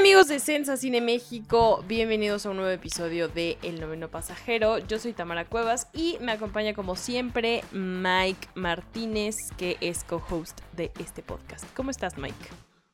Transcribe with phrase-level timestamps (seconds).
[0.00, 4.78] Amigos de Sensa Cine México, bienvenidos a un nuevo episodio de El Noveno Pasajero.
[4.78, 10.90] Yo soy Tamara Cuevas y me acompaña como siempre Mike Martínez, que es co-host de
[10.98, 11.66] este podcast.
[11.76, 12.34] ¿Cómo estás Mike?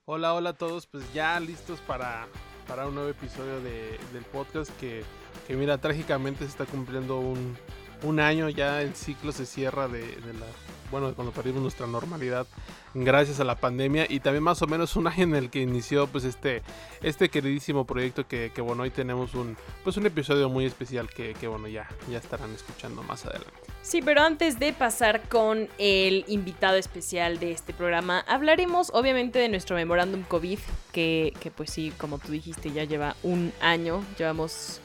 [0.04, 2.26] Hola, hola a todos, pues ya listos para,
[2.66, 5.04] para un nuevo episodio de, del podcast que,
[5.46, 7.56] que, mira, trágicamente se está cumpliendo un,
[8.02, 10.02] un año, ya el ciclo se cierra de,
[10.38, 10.46] la
[10.91, 12.46] bueno, cuando perdimos nuestra normalidad
[12.95, 16.06] gracias a la pandemia y también más o menos un año en el que inició
[16.06, 16.62] pues este,
[17.02, 21.34] este queridísimo proyecto que, que bueno, hoy tenemos un, pues un episodio muy especial que,
[21.34, 23.52] que, bueno, ya, ya estarán escuchando más adelante.
[23.82, 29.48] Sí, pero antes de pasar con el invitado especial de este programa, hablaremos obviamente de
[29.48, 30.59] nuestro memorándum COVID,
[30.92, 34.80] que, que pues sí, como tú dijiste, ya lleva un año, llevamos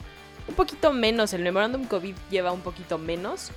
[0.52, 3.52] un poquito menos, el memorándum COVID lleva un poquito menos,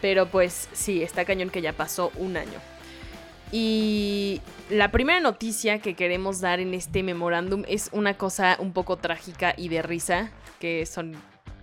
[0.00, 2.58] pero pues sí, está cañón que ya pasó un año.
[3.52, 8.96] Y la primera noticia que queremos dar en este memorándum es una cosa un poco
[8.96, 11.16] trágica y de risa, que son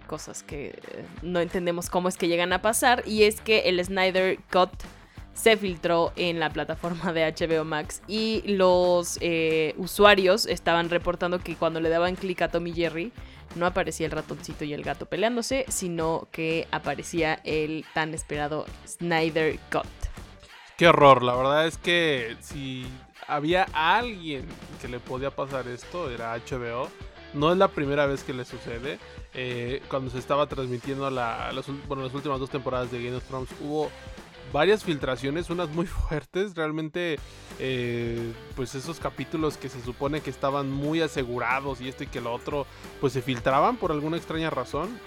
[0.06, 3.84] cosas que eh, no entendemos cómo es que llegan a pasar, y es que el
[3.84, 4.70] Snyder Cut
[5.34, 11.56] se filtró en la plataforma de HBO Max y los eh, usuarios estaban reportando que
[11.56, 13.12] cuando le daban clic a Tommy Jerry,
[13.56, 19.60] no aparecía el ratoncito y el gato peleándose, sino que aparecía el tan esperado Snyder
[19.72, 19.86] Cut.
[20.78, 22.86] Qué horror, la verdad es que si
[23.28, 24.46] había alguien
[24.82, 26.90] que le podía pasar esto, era HBO.
[27.34, 29.00] No es la primera vez que le sucede.
[29.34, 33.50] Eh, cuando se estaba transmitiendo la, las, las últimas dos temporadas de Game of Thrones,
[33.62, 33.92] hubo
[34.56, 36.56] varias filtraciones, unas muy fuertes.
[36.56, 37.20] Realmente,
[37.60, 42.22] eh, pues esos capítulos que se supone que estaban muy asegurados y esto y que
[42.22, 42.66] lo otro,
[43.02, 44.98] pues se filtraban por alguna extraña razón.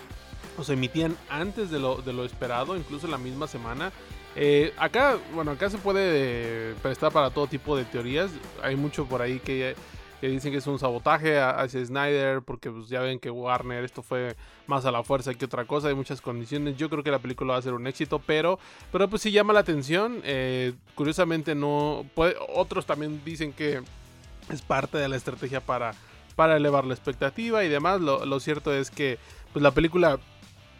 [0.59, 3.91] O se emitían antes de lo, de lo esperado, incluso la misma semana.
[4.37, 8.31] Eh, acá, bueno, acá se puede prestar para todo tipo de teorías.
[8.63, 9.77] Hay mucho por ahí que,
[10.21, 14.03] que dicen que es un sabotaje hacia Snyder, porque pues, ya ven que Warner esto
[14.03, 14.35] fue
[14.67, 16.77] más a la fuerza que otra cosa, hay muchas condiciones.
[16.77, 18.59] Yo creo que la película va a ser un éxito, pero,
[18.91, 20.21] pero pues sí llama la atención.
[20.25, 23.83] Eh, curiosamente no, puede, otros también dicen que
[24.51, 25.95] es parte de la estrategia para,
[26.35, 28.01] para elevar la expectativa y demás.
[28.01, 29.19] Lo, cierto es que
[29.53, 30.19] pues la película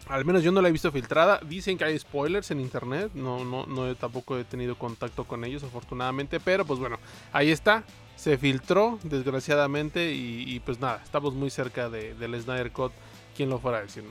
[0.07, 1.39] al menos yo no la he visto filtrada.
[1.47, 3.11] Dicen que hay spoilers en internet.
[3.13, 6.39] No, no tampoco he tenido contacto con ellos, afortunadamente.
[6.39, 6.97] Pero pues bueno,
[7.31, 7.83] ahí está.
[8.19, 10.11] Se filtró, desgraciadamente.
[10.13, 12.91] Y, pues nada, estamos muy cerca de, del Snyder Cut.
[13.35, 14.03] Quien lo fuera decir.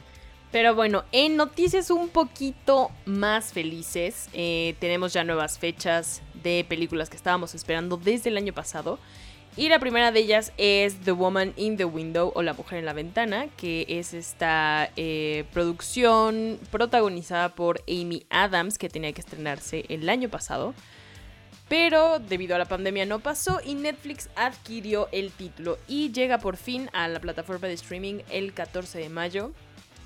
[0.50, 7.10] Pero bueno, en noticias un poquito más felices, eh, tenemos ya nuevas fechas de películas
[7.10, 8.98] que estábamos esperando desde el año pasado.
[9.58, 12.86] Y la primera de ellas es The Woman in the Window o La Mujer en
[12.86, 19.84] la Ventana, que es esta eh, producción protagonizada por Amy Adams que tenía que estrenarse
[19.90, 20.74] el año pasado.
[21.68, 26.56] Pero debido a la pandemia no pasó y Netflix adquirió el título y llega por
[26.56, 29.52] fin a la plataforma de streaming el 14 de mayo.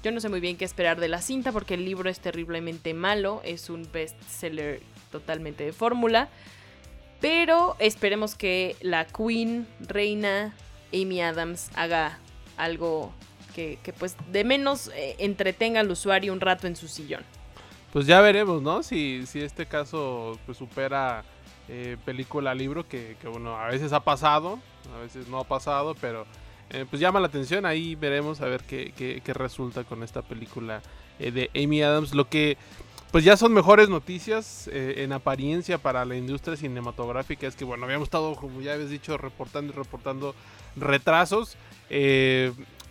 [0.03, 2.95] Yo no sé muy bien qué esperar de la cinta porque el libro es terriblemente
[2.95, 4.81] malo, es un bestseller
[5.12, 6.28] totalmente de fórmula.
[7.21, 10.53] Pero esperemos que la Queen, reina
[10.93, 12.19] Amy Adams, haga
[12.56, 13.12] algo
[13.55, 17.23] que, pues de menos eh, entretenga al usuario un rato en su sillón.
[17.93, 18.83] Pues ya veremos, ¿no?
[18.83, 21.23] Si, si este caso pues, supera
[21.69, 24.59] eh, película-libro, que, que, bueno, a veces ha pasado,
[24.95, 26.27] a veces no ha pasado, pero
[26.71, 27.67] eh, pues llama la atención.
[27.67, 30.83] Ahí veremos a ver qué, qué, resulta con esta película
[31.19, 32.15] eh, de Amy Adams.
[32.15, 32.56] Lo que
[33.11, 37.47] pues ya son mejores noticias en apariencia para la industria cinematográfica.
[37.47, 40.34] Es que, bueno, habíamos estado, como ya habéis dicho, reportando y reportando
[40.77, 41.59] retrasos.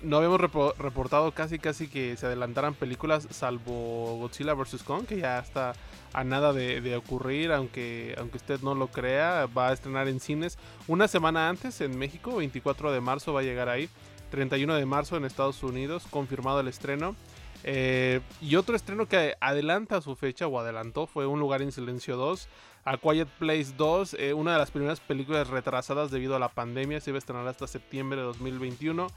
[0.03, 4.81] No habíamos repo reportado casi, casi que se adelantaran películas, salvo Godzilla vs.
[4.83, 5.74] Kong, que ya está
[6.13, 9.48] a nada de, de, ocurrir, aunque, aunque usted no lo crea.
[9.56, 10.57] Va a estrenar en cines
[10.88, 13.89] una semana antes en México, 24 de marzo va a llegar ahí.
[14.31, 17.15] 31 de marzo en Estados Unidos, confirmado el estreno.
[17.63, 22.18] Eh, y otro estreno que adelanta su fecha o adelantó fue Un lugar en silencio
[22.18, 22.48] 2.
[22.83, 26.99] A Quiet Place 2, eh, una de las primeras películas retrasadas debido a la pandemia,
[26.99, 29.07] se iba a estrenar hasta septiembre de 2021.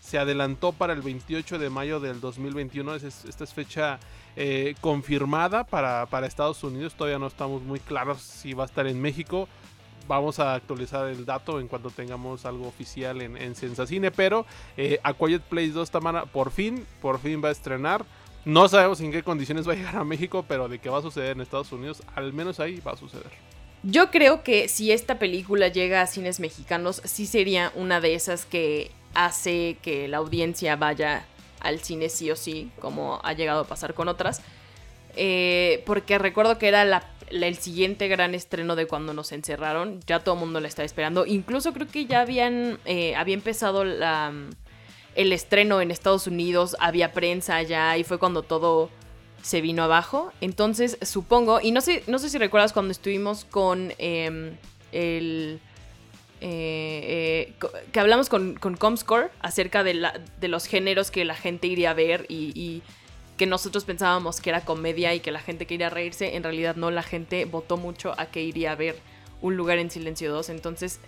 [0.00, 2.94] Se adelantó para el 28 de mayo del 2021.
[2.96, 3.98] Es, esta es fecha
[4.36, 6.94] eh, confirmada para, para Estados Unidos.
[6.94, 9.48] Todavía no estamos muy claros si va a estar en México
[10.06, 14.10] vamos a actualizar el dato en cuanto tengamos algo oficial en, en Sensacine.
[14.10, 18.04] Pero eh, A Quiet Place 2 Tamara por fin, por fin va a estrenar.
[18.44, 21.02] No sabemos en qué condiciones va a llegar a México, pero de que va a
[21.02, 23.30] suceder en Estados Unidos, al menos ahí va a suceder.
[23.82, 28.44] Yo creo que si esta película llega a cines mexicanos, sí sería una de esas
[28.44, 31.26] que hace que la audiencia vaya
[31.60, 34.42] al cine sí o sí, como ha llegado a pasar con otras.
[35.16, 40.00] Eh, porque recuerdo que era el siguiente gran estreno de cuando nos encerraron.
[40.06, 41.26] Ya todo el mundo la estaba esperando.
[41.26, 44.32] Incluso creo que ya habían eh, había empezado la,
[45.14, 46.76] el estreno en Estados Unidos.
[46.80, 48.90] Había prensa allá y fue cuando todo
[49.42, 50.32] se vino abajo.
[50.40, 54.56] Entonces supongo, y no sé, no sé si recuerdas cuando estuvimos con em,
[54.92, 55.60] el...
[56.46, 57.54] Eh,
[57.90, 61.92] que hablamos con, con Comscore acerca de, la, de, los géneros que la gente iría
[61.92, 62.82] a ver y
[63.36, 66.90] que nosotros pensábamos que era comedia y que la gente quería reírse, en realidad no,
[66.90, 68.96] la gente votó mucho a que iría a ver
[69.42, 70.48] Un lugar en silencio 2.
[70.50, 71.00] Entonces,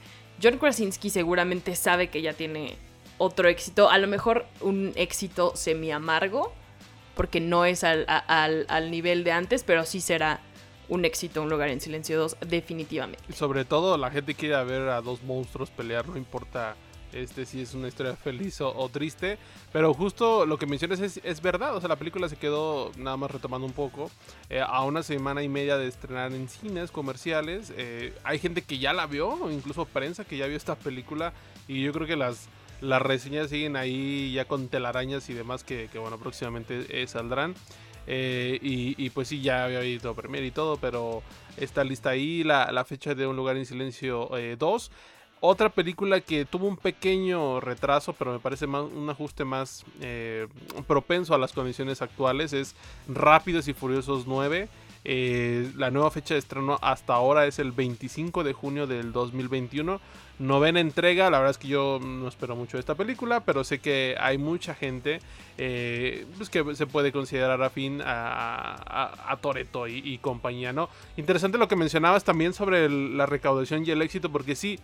[0.42, 2.76] John Krasinski seguramente sabe que ya tiene
[3.18, 6.52] otro éxito, a lo mejor un éxito semi amargo,
[7.14, 10.40] porque no es al, al nivel de antes, pero sí será
[10.88, 13.32] un éxito Un lugar en silencio 2, definitivamente.
[13.32, 16.76] Sobre todo la gente quiere ver a dos monstruos pelear, no importa
[17.12, 19.38] este sí es una historia feliz o, triste.
[19.72, 21.74] Pero justo lo que mencionas es, verdad.
[21.76, 24.10] O sea, la película se quedó, nada más retomando un poco,
[24.48, 27.72] eh, a una semana y media de estrenar en cines comerciales.
[27.76, 31.32] Eh, hay gente que ya la vio, incluso prensa que ya vio esta película.
[31.68, 32.48] Y yo creo que las,
[32.80, 37.54] las reseñas siguen ahí ya con telarañas y demás que, bueno, próximamente eh, saldrán.
[38.06, 41.22] y, pues sí, ya había visto Premier y todo, pero
[41.56, 44.90] está lista ahí la, la fecha de Un lugar en silencio 2.
[45.40, 50.48] Otra película que tuvo un pequeño retraso, pero me parece más, un ajuste más eh,
[50.86, 52.74] propenso a las condiciones actuales, es
[53.06, 54.68] Rápidos y Furiosos 9.
[55.08, 60.00] Eh, la nueva fecha de estreno hasta ahora es el 25 de junio del 2021.
[60.40, 63.78] Novena entrega, la verdad es que yo no espero mucho de esta película, pero sé
[63.78, 65.20] que hay mucha gente
[65.58, 70.88] eh, pues que se puede considerar afín a, a, Toreto y, compañía, ¿no?
[71.16, 74.80] Interesante lo que mencionabas también sobre la recaudación y el éxito, porque sí,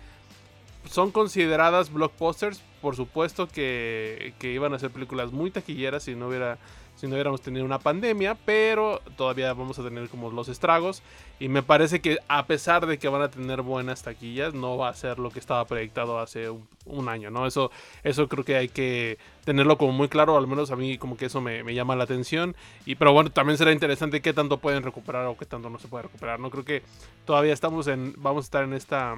[0.89, 2.63] son consideradas blockbusters.
[2.81, 6.59] Por supuesto que, iban a ser películas muy taquilleras si no hubiera
[6.97, 11.03] si no hubiéramos tenido una pandemia, pero todavía vamos a tener como los estragos.
[11.41, 14.89] Y me parece que a pesar de que van a tener buenas taquillas, no va
[14.89, 16.49] a ser lo que estaba proyectado hace
[16.85, 17.47] un, año, ¿no?
[17.47, 17.73] Eso,
[18.05, 21.27] eso creo que hay que tenerlo como muy claro, al menos a mí como que
[21.27, 22.55] eso me, llama la atención.
[22.87, 25.89] Y pero bueno, también será interesante qué tanto pueden recuperar o qué tanto no se
[25.89, 26.51] puede recuperar, ¿no?
[26.51, 26.83] Creo que
[27.25, 29.17] todavía estamos en, vamos a estar en esta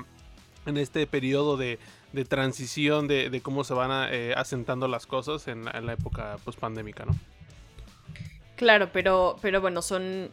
[0.66, 1.78] en este periodo de,
[2.28, 7.14] transición de, cómo se van eh, asentando las cosas en, la época post pandémica, ¿no?
[8.56, 10.30] Claro, pero, pero bueno, son.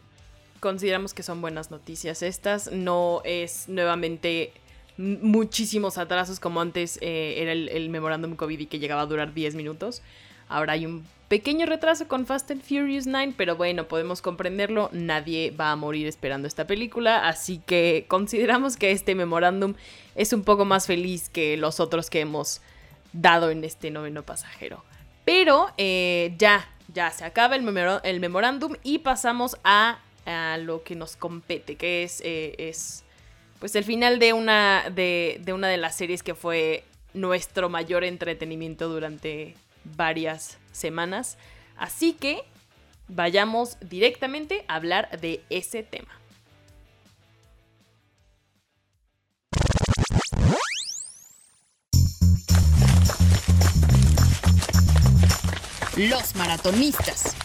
[0.60, 2.70] Consideramos que son buenas noticias estas.
[2.70, 4.52] No es nuevamente
[4.96, 9.54] muchísimos atrasos como antes eh, era el, memorándum COVID y que llegaba a durar 10
[9.54, 10.02] minutos.
[10.48, 14.90] Ahora hay un pequeño retraso con Fast and Furious 9, pero bueno, podemos comprenderlo.
[14.92, 19.74] Nadie va a morir esperando esta película, así que consideramos que este memorándum
[20.14, 22.60] es un poco más feliz que los otros que hemos
[23.12, 24.84] dado en este noveno pasajero.
[25.24, 27.64] Pero eh, ya, ya se acaba el,
[28.04, 29.98] el memorándum y pasamos a,
[30.60, 33.02] lo que nos compete, que es, eh, es
[33.58, 38.04] pues el final de una de, de una de las series que fue nuestro mayor
[38.04, 41.38] entretenimiento durante varias semanas.
[41.76, 42.44] Así que
[43.08, 46.21] vayamos directamente a hablar de ese tema.
[55.98, 57.36] Los maratonistas.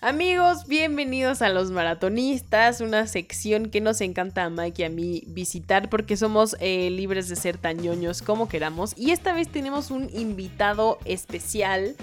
[0.00, 5.24] Amigos, bienvenidos a Los Maratonistas, una sección que nos encanta a Mike y a mí
[5.26, 8.96] visitar porque somos eh, libres de ser tan ñoños como queramos.
[8.96, 11.96] Y esta vez tenemos un invitado especial,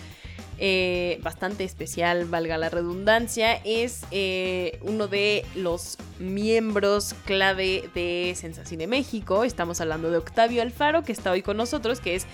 [0.64, 3.56] eh, bastante especial, valga la redundancia.
[3.66, 9.44] Es eh, uno de los miembros clave de Sensacine México.
[9.44, 12.28] Estamos hablando de Octavio Alfaro, que está hoy con nosotros, que es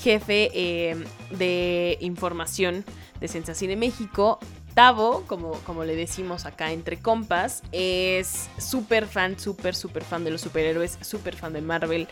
[0.00, 0.96] jefe
[1.30, 2.84] de información
[3.20, 4.38] de Sensacine México
[4.74, 10.30] Tavo, como, como le decimos acá entre compas, es súper fan, súper, súper fan de
[10.30, 12.08] los superhéroes, súper fan de Marvel.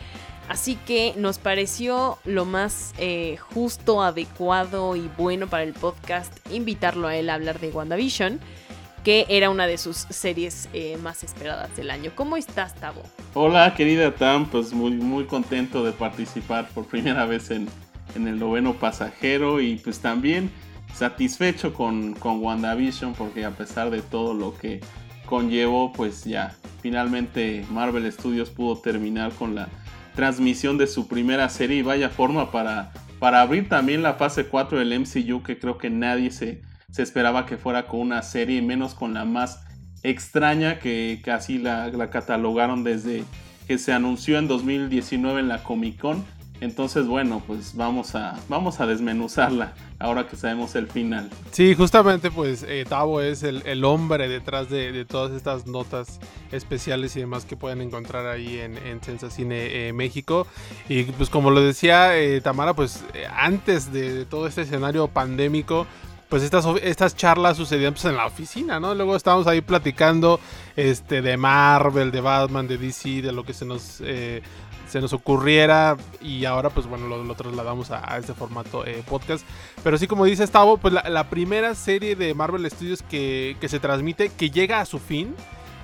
[0.49, 7.09] Así que nos pareció lo más eh, justo, adecuado y bueno para el podcast invitarlo
[7.09, 8.41] a él a hablar de WandaVision,
[9.05, 12.13] que era una de sus series eh, más esperadas del año.
[12.15, 13.03] ¿Cómo estás, Tavo?
[13.33, 17.69] Hola, querida Tam, pues muy, muy contento de participar por primera vez en,
[18.15, 20.51] en el noveno pasajero y pues también
[20.95, 24.81] satisfecho con, con WandaVision porque a pesar de todo lo que
[25.27, 29.69] conllevó pues ya finalmente Marvel Studios pudo terminar con la
[30.15, 34.79] transmisión de su primera serie y vaya forma para, para abrir también la fase 4
[34.79, 38.95] del MCU que creo que nadie se, se esperaba que fuera con una serie, menos
[38.95, 39.63] con la más
[40.03, 43.25] extraña que casi la, la catalogaron desde
[43.67, 46.25] que se anunció en 2019 en la Comic Con
[46.61, 51.31] entonces, bueno, pues vamos a, vamos a desmenuzarla ahora que sabemos el final.
[51.53, 56.21] Sí, justamente pues eh, Tavo es el, hombre detrás de, todas estas notas
[56.53, 60.47] especiales y demás que pueden encontrar ahí en, en Sensacine eh, México.
[60.89, 65.87] Y pues como lo decía eh, Tamara, pues antes de, todo este escenario pandémico,
[66.29, 68.95] pues estas, estas charlas sucedían pues, en la oficina, ¿no?
[68.95, 70.39] Luego estábamos ahí platicando
[70.77, 74.01] este, de Marvel, de Batman, de DC, de lo que se nos
[74.91, 79.47] se nos ocurriera y ahora pues bueno lo, trasladamos a, este formato eh, podcast.
[79.85, 83.79] Pero sí como dice Stavo, pues la, primera serie de Marvel Studios que, que, se
[83.79, 85.35] transmite, que llega a su fin.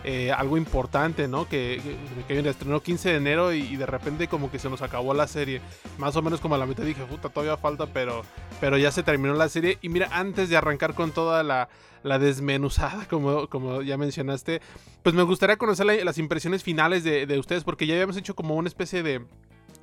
[0.09, 1.49] Eh, algo importante, ¿no?
[1.49, 1.83] Que,
[2.29, 5.27] que, que, estrenó 15 de enero y, de repente como que se nos acabó la
[5.27, 5.61] serie.
[5.99, 8.23] Más o menos como a la mitad dije, puta, todavía falta, pero,
[8.61, 9.79] pero ya se terminó la serie.
[9.83, 11.69] Y mira, antes de arrancar con toda la,
[12.07, 14.61] la desmenuzada, como, como ya mencionaste,
[15.03, 18.55] pues me gustaría conocer las impresiones finales de, de ustedes, porque ya habíamos hecho como
[18.55, 19.23] una especie de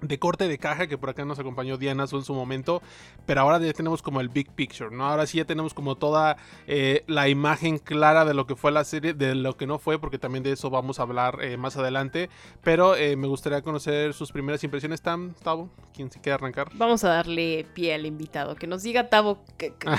[0.03, 2.81] de corte de caja que por acá nos acompañó Diana en su momento,
[3.25, 5.05] pero ahora ya tenemos como el big picture, ¿no?
[5.05, 6.37] Ahora sí ya tenemos como toda
[6.67, 9.99] eh, la imagen clara de lo que fue la serie, de lo que no fue,
[9.99, 12.29] porque también de eso vamos a hablar eh, más adelante,
[12.63, 16.69] pero eh, me gustaría conocer sus primeras impresiones, Tam, Tavo, ¿quién se quiere arrancar?
[16.73, 19.39] Vamos a darle pie al invitado, que nos diga Tavo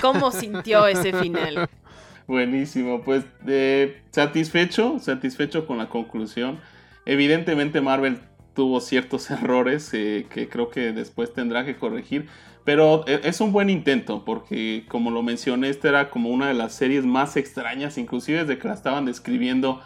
[0.01, 1.69] cómo sintió ese final.
[2.27, 3.23] Buenísimo, pues
[4.11, 6.59] satisfecho, satisfecho con la conclusión.
[7.05, 8.19] Evidentemente Marvel
[8.55, 12.27] tuvo ciertos errores eh, que creo que después tendrá que corregir.
[12.63, 16.55] Pero eh, es un buen intento porque como lo mencioné, esta era como una de
[16.55, 19.81] las series más extrañas, inclusive desde que la estaban describiendo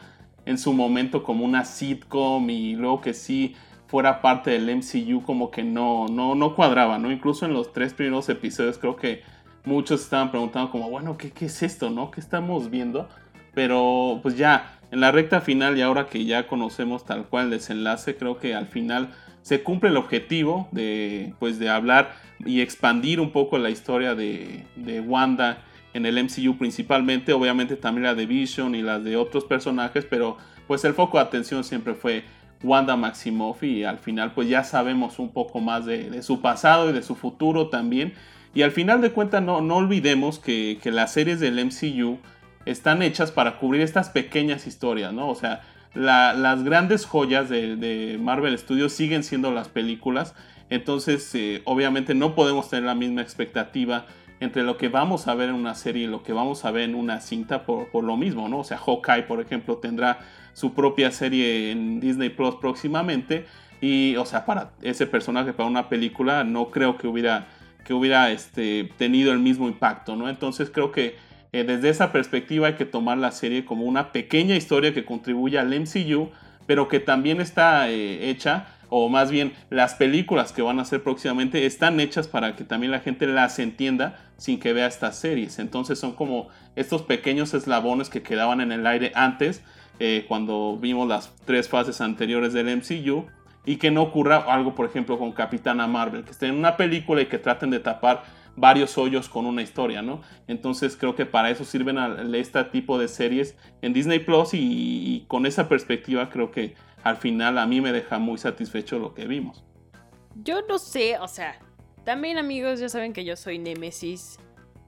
[0.46, 3.55] en su momento como una sitcom y luego que sí
[3.88, 7.12] fuera parte del MCU como que no, no, no cuadraba, ¿no?
[7.12, 9.24] Incluso en los tres primeros episodios creo que
[9.66, 12.12] muchos estaban preguntando como, bueno, ¿qué, qué es esto, no?
[12.12, 13.10] ¿Qué estamos viendo?
[13.54, 17.51] Pero pues ya, en la recta final y ahora que ya conocemos tal cual el
[17.51, 19.10] desenlace, creo que al final
[19.42, 22.13] se cumple el objetivo de, pues, de hablar
[22.46, 25.63] y expandir un poco la historia de, de Wanda
[25.94, 30.38] en el MCU principalmente, obviamente también la de Vision y las de otros personajes, pero
[30.68, 32.24] pues el foco de atención siempre fue
[32.62, 36.94] Wanda Maximoff y al final pues ya sabemos un poco más de, su pasado y
[36.94, 38.13] de su futuro también.
[38.53, 42.18] Y al final de cuentas no, no olvidemos que, que las series del MCU
[42.65, 45.29] están hechas para cubrir estas pequeñas historias, ¿no?
[45.29, 45.62] O sea,
[45.94, 50.36] las grandes joyas de, Marvel Studios siguen siendo las películas,
[50.70, 54.06] entonces eh, obviamente no podemos tener la misma expectativa
[54.39, 56.84] entre lo que vamos a ver en una serie y lo que vamos a ver
[56.84, 58.60] en una cinta por, lo mismo, ¿no?
[58.60, 60.20] O sea, Hawkeye, por ejemplo, tendrá
[60.53, 63.46] su propia serie en Disney Plus próximamente
[63.82, 67.48] y, o sea, para ese personaje, para una película, no creo que hubiera,
[67.89, 70.29] que hubiera este, tenido el mismo impacto, ¿no?
[70.29, 71.15] Entonces creo que
[71.51, 75.58] eh, desde esa perspectiva hay que tomar la serie como una pequeña historia que contribuye
[75.58, 76.29] al MCU,
[76.67, 81.01] pero que también está eh, hecha, o más bien las películas que van a hacer
[81.01, 85.58] próximamente están hechas para que también la gente las entienda sin que vea estas series.
[85.58, 89.63] Entonces son como estos pequeños eslabones que quedaban en el aire antes,
[89.98, 93.25] eh, cuando vimos las tres fases anteriores del MCU.
[93.66, 97.22] Y que no ocurra algo, por ejemplo, con Capitana Marvel, que estén en una película
[97.22, 98.24] y que traten de tapar
[98.56, 100.22] varios hoyos con una historia, ¿no?
[100.48, 105.25] Entonces creo que para eso sirven a este tipo de series en Disney Plus y,
[105.28, 109.25] con esa perspectiva creo que al final a mí me deja muy satisfecho lo que
[109.25, 109.63] vimos.
[110.36, 111.60] Yo no sé, o sea,
[112.04, 114.39] también amigos ya saben que yo soy Nemesis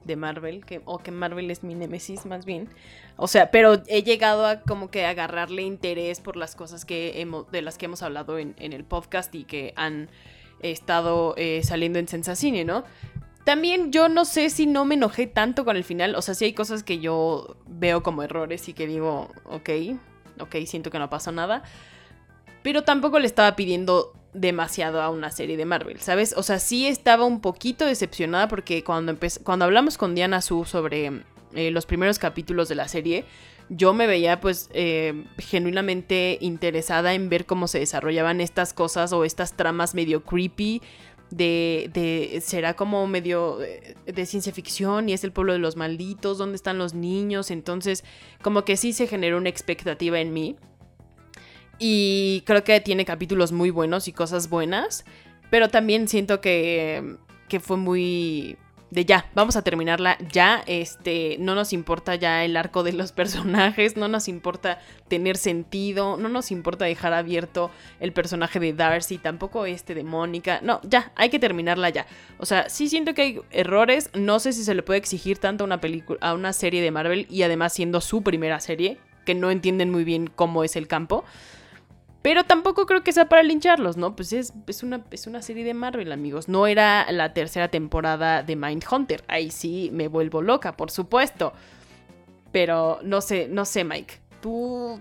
[0.04, 2.68] de Marvel, que, o que Marvel es mi Nemesis más bien.
[3.16, 7.50] O sea, pero he llegado a como que agarrarle interés por las cosas que hemos,
[7.50, 10.08] de las que hemos hablado en, el podcast y que han
[10.60, 12.84] estado eh, saliendo en Sensacine, ¿no?
[13.44, 16.14] También yo no sé si no me enojé tanto con el final.
[16.14, 19.70] O sea, si hay cosas que yo veo como errores y que digo, ok,
[20.38, 21.62] ok, siento que no pasó nada.
[22.62, 26.34] Pero tampoco le estaba pidiendo demasiado a una serie de Marvel, ¿sabes?
[26.36, 31.22] O sea, sí estaba un poquito decepcionada porque cuando, cuando hablamos con Diana Su sobre
[31.54, 33.24] eh, los primeros capítulos de la serie,
[33.68, 39.24] yo me veía pues eh, genuinamente interesada en ver cómo se desarrollaban estas cosas o
[39.24, 40.82] estas tramas medio creepy
[41.32, 46.38] de, de, será como medio de, ciencia ficción y es el pueblo de los malditos,
[46.38, 47.50] ¿dónde están los niños?
[47.50, 48.04] Entonces,
[48.42, 50.56] como que sí se generó una expectativa en mí.
[51.84, 55.04] Y creo que tiene capítulos muy buenos y cosas buenas,
[55.50, 57.16] pero también siento que,
[57.48, 58.56] que fue muy
[58.90, 63.10] de ya, vamos a terminarla ya, este, no nos importa ya el arco de los
[63.20, 69.18] personajes, no nos importa tener sentido, no nos importa dejar abierto el personaje de Darcy,
[69.18, 72.06] tampoco este de Mónica, no, ya, hay que terminarla ya.
[72.38, 75.64] O sea, sí siento que hay errores, no sé si se le puede exigir tanto
[75.64, 79.34] a una película, a una serie de Marvel y además siendo su primera serie, que
[79.34, 81.24] no entienden muy bien cómo es el campo.
[82.22, 84.14] Pero tampoco creo que sea para lincharlos, ¿no?
[84.14, 84.52] Pues es,
[84.82, 86.48] una, es una serie de Marvel, amigos.
[86.48, 89.24] No era la tercera temporada de Mindhunter.
[89.26, 91.52] Ahí sí me vuelvo loca, por supuesto.
[92.52, 94.20] Pero no sé, no sé, Mike.
[94.40, 95.00] Tú.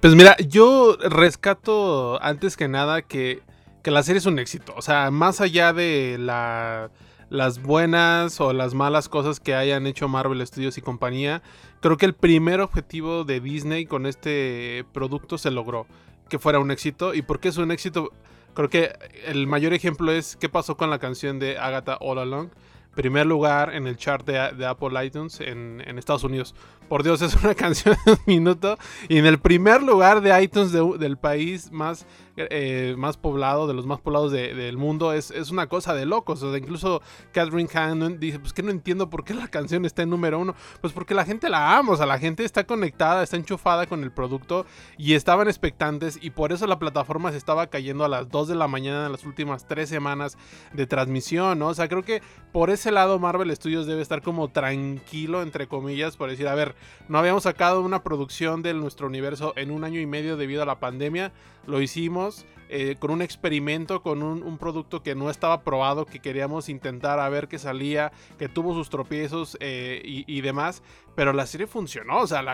[0.00, 3.40] Pues mira, yo rescato antes que nada que,
[3.84, 4.74] que la serie es un éxito.
[4.76, 6.90] O sea, más allá de la,
[7.30, 11.40] las buenas o las malas cosas que hayan hecho Marvel Studios y compañía,
[11.80, 15.86] creo que el primer objetivo de Disney con este producto se logró
[16.28, 17.14] que fuera un éxito.
[17.14, 18.12] ¿Y por qué es un éxito?
[18.54, 18.92] Creo que
[19.26, 22.48] el mayor ejemplo es qué pasó con la canción de Agatha All Along.
[22.94, 26.54] Primer lugar en el chart de, Apple iTunes en, en Estados Unidos.
[26.88, 28.78] Por Dios, es una canción de un minuto.
[29.08, 33.84] Y en el primer lugar de iTunes del país más, eh, más poblado, de los
[33.84, 36.42] más poblados del mundo, es, es, una cosa de locos.
[36.42, 37.02] O sea, incluso
[37.32, 40.54] Catherine Hahn dice, pues que no entiendo por qué la canción está en número uno.
[40.80, 44.02] Pues porque la gente la ama, o sea, la gente está conectada, está enchufada con
[44.02, 44.64] el producto
[44.96, 46.18] y estaban expectantes.
[46.22, 49.12] Y por eso la plataforma se estaba cayendo a las 2 de la mañana en
[49.12, 50.38] las últimas tres semanas
[50.72, 51.68] de transmisión, ¿no?
[51.68, 56.16] O sea, creo que por ese lado Marvel Studios debe estar como tranquilo, entre comillas,
[56.16, 56.77] por decir, a ver,
[57.08, 60.66] no habíamos sacado una producción de nuestro universo en un año y medio debido a
[60.66, 61.32] la pandemia.
[61.66, 66.68] Lo hicimos eh, con un experimento, con un, producto que no estaba probado, que queríamos
[66.68, 70.82] intentar a ver qué salía, que tuvo sus tropiezos eh, y, demás.
[71.14, 72.18] Pero la serie funcionó.
[72.18, 72.44] O sea,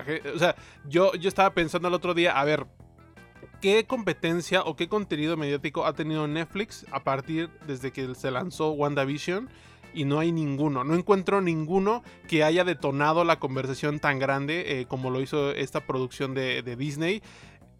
[0.86, 2.66] yo, yo estaba pensando el otro día, a ver,
[3.60, 8.70] ¿qué competencia o qué contenido mediático ha tenido Netflix a partir desde que se lanzó
[8.70, 9.48] WandaVision?
[9.94, 10.84] Y no hay ninguno.
[10.84, 15.80] No encuentro ninguno que haya detonado la conversación tan grande eh, como lo hizo esta
[15.80, 17.22] producción de, de Disney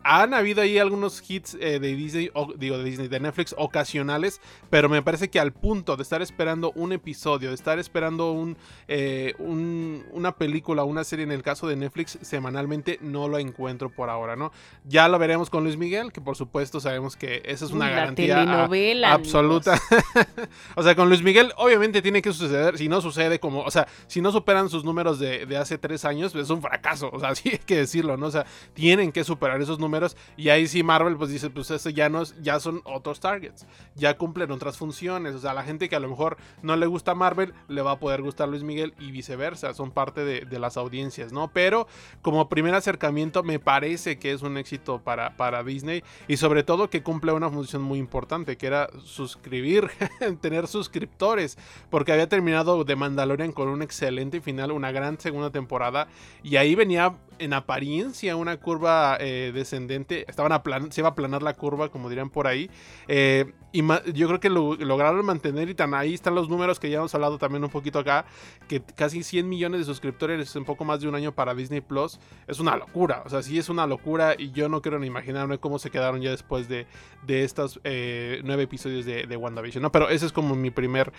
[0.05, 4.91] han habido ahí algunos hits eh, de Disney, digo de Disney, de Netflix ocasionales, pero
[4.91, 8.55] me parece que al punto de estar esperando un episodio, de estar esperando
[8.87, 13.89] eh, un, una película, una serie en el caso de Netflix semanalmente, no lo encuentro
[13.89, 14.53] por ahora, ¿no?
[14.85, 18.65] Ya lo veremos con Luis Miguel, que por supuesto sabemos que esa es una garantía
[19.07, 19.81] absoluta.
[20.75, 23.89] o sea, con Luis Miguel obviamente tiene que suceder, si no sucede como, o sea,
[24.07, 27.35] si no superan sus números de, de hace tres años, es un fracaso, o sea,
[27.35, 28.27] sí hay que decirlo, ¿no?
[28.27, 29.94] O sea, tienen que superar esos números
[30.37, 34.17] y ahí sí Marvel pues dice, pues eso ya, no ya son otros targets, ya
[34.17, 35.35] cumplen otras funciones.
[35.35, 37.99] O sea, la gente que a lo mejor no le gusta Marvel, le va a
[37.99, 41.49] poder gustar Luis Miguel y viceversa, son parte de, las audiencias, ¿no?
[41.49, 41.89] Pero
[42.23, 46.89] como primer acercamiento me parece que es un éxito para, para Disney y sobre todo
[46.89, 49.91] que cumple una función muy importante, que era suscribir,
[50.41, 51.59] tener suscriptores,
[51.91, 56.07] porque había terminado The Mandalorian con un excelente final, una gran segunda temporada
[56.43, 59.84] y ahí venía en apariencia una curva eh, descendente.
[59.91, 60.53] Estaban
[60.91, 62.71] se iba a aplanar la curva, como dirían por ahí.
[63.09, 66.91] Eh, y yo creo que lo, lograron mantener y tan ahí están los números que
[66.91, 68.25] ya hemos hablado también un poquito acá.
[68.69, 72.19] Que casi 100 millones de suscriptores en poco más de un año para Disney Plus.
[72.47, 73.23] Es una locura.
[73.27, 76.21] O sea, sí es una locura y yo no quiero ni imaginarme cómo se quedaron
[76.21, 76.87] ya después de,
[77.27, 79.83] de estos eh, nueve episodios de, de, WandaVision.
[79.83, 79.91] ¿no?
[79.91, 81.13] Pero ese es como mi primer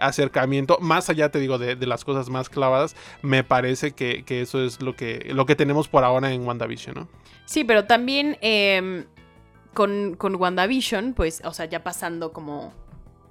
[0.00, 0.78] acercamiento.
[0.80, 4.64] Más allá, te digo, de, de, las cosas más clavadas, me parece que, que eso
[4.64, 7.08] es lo que, lo que tenemos por ahora en WandaVision, ¿no?
[7.44, 9.06] Sí, pero también em,
[9.74, 12.72] con, con, WandaVision, pues, o sea, ya pasando como...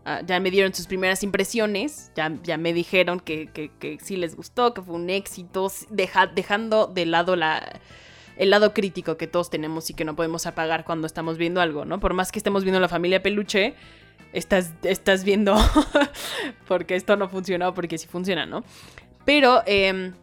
[0.05, 4.37] Ah, ya me dieron sus primeras impresiones, ya, ya me dijeron que, que, sí les
[4.37, 7.81] gustó, que fue un éxito, dejando de lado la,
[8.37, 11.83] el lado crítico que todos tenemos y que no podemos apagar cuando estamos viendo algo,
[11.83, 11.99] ¿no?
[11.99, 13.73] Por más que estemos viendo la familia peluche,
[14.31, 15.57] estás, estás viendo
[16.69, 18.63] porque esto no funcionó, porque sí funciona, ¿no?
[19.25, 19.61] Pero...
[19.65, 20.13] Eh,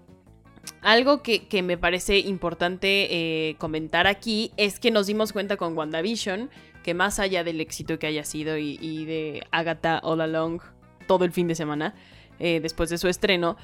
[0.84, 6.50] algo que, me parece importante eh, comentar aquí es que nos dimos cuenta con WandaVision
[6.82, 10.60] que más allá del éxito que haya sido y, de Agatha All Along
[11.06, 11.94] todo el fin de semana
[12.38, 13.56] eh, después de su estreno,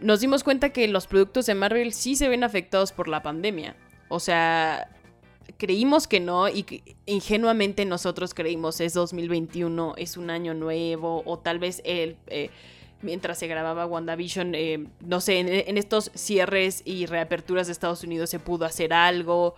[0.00, 3.74] nos dimos cuenta que los productos de Marvel sí se ven afectados por la pandemia.
[4.08, 4.88] O sea,
[5.56, 11.58] creímos que no y ingenuamente nosotros creímos es 2021, es un año nuevo o tal
[11.58, 12.16] vez el...
[12.28, 12.50] Eh,
[13.02, 18.30] mientras se grababa WandaVision, eh, no sé, en, estos cierres y reaperturas de Estados Unidos
[18.30, 19.54] se pudo hacer algo.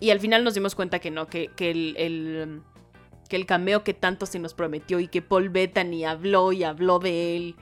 [0.00, 2.62] Y al final nos dimos cuenta que no, que, que el,
[3.28, 6.98] que el cameo que tanto se nos prometió y que Paul Bettany habló y habló
[6.98, 7.56] de él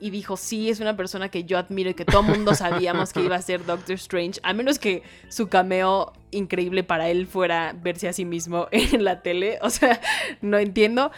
[0.00, 3.12] y dijo, sí, es una persona que yo admiro y que todo el mundo sabíamos
[3.12, 7.74] que iba a ser Doctor Strange, a menos que su cameo increíble para él fuera
[7.80, 10.00] verse a sí mismo en la tele, o sea,
[10.42, 11.10] no entiendo,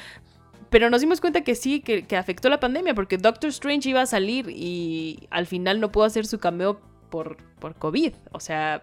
[0.77, 4.03] pero nos dimos cuenta que sí, que, que, afectó la pandemia, porque Doctor Strange iba
[4.03, 8.13] a salir y al final no pudo hacer su cameo por, por COVID.
[8.33, 8.83] O sea,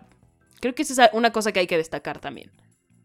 [0.59, 2.49] creo que esa es una cosa que hay que destacar también.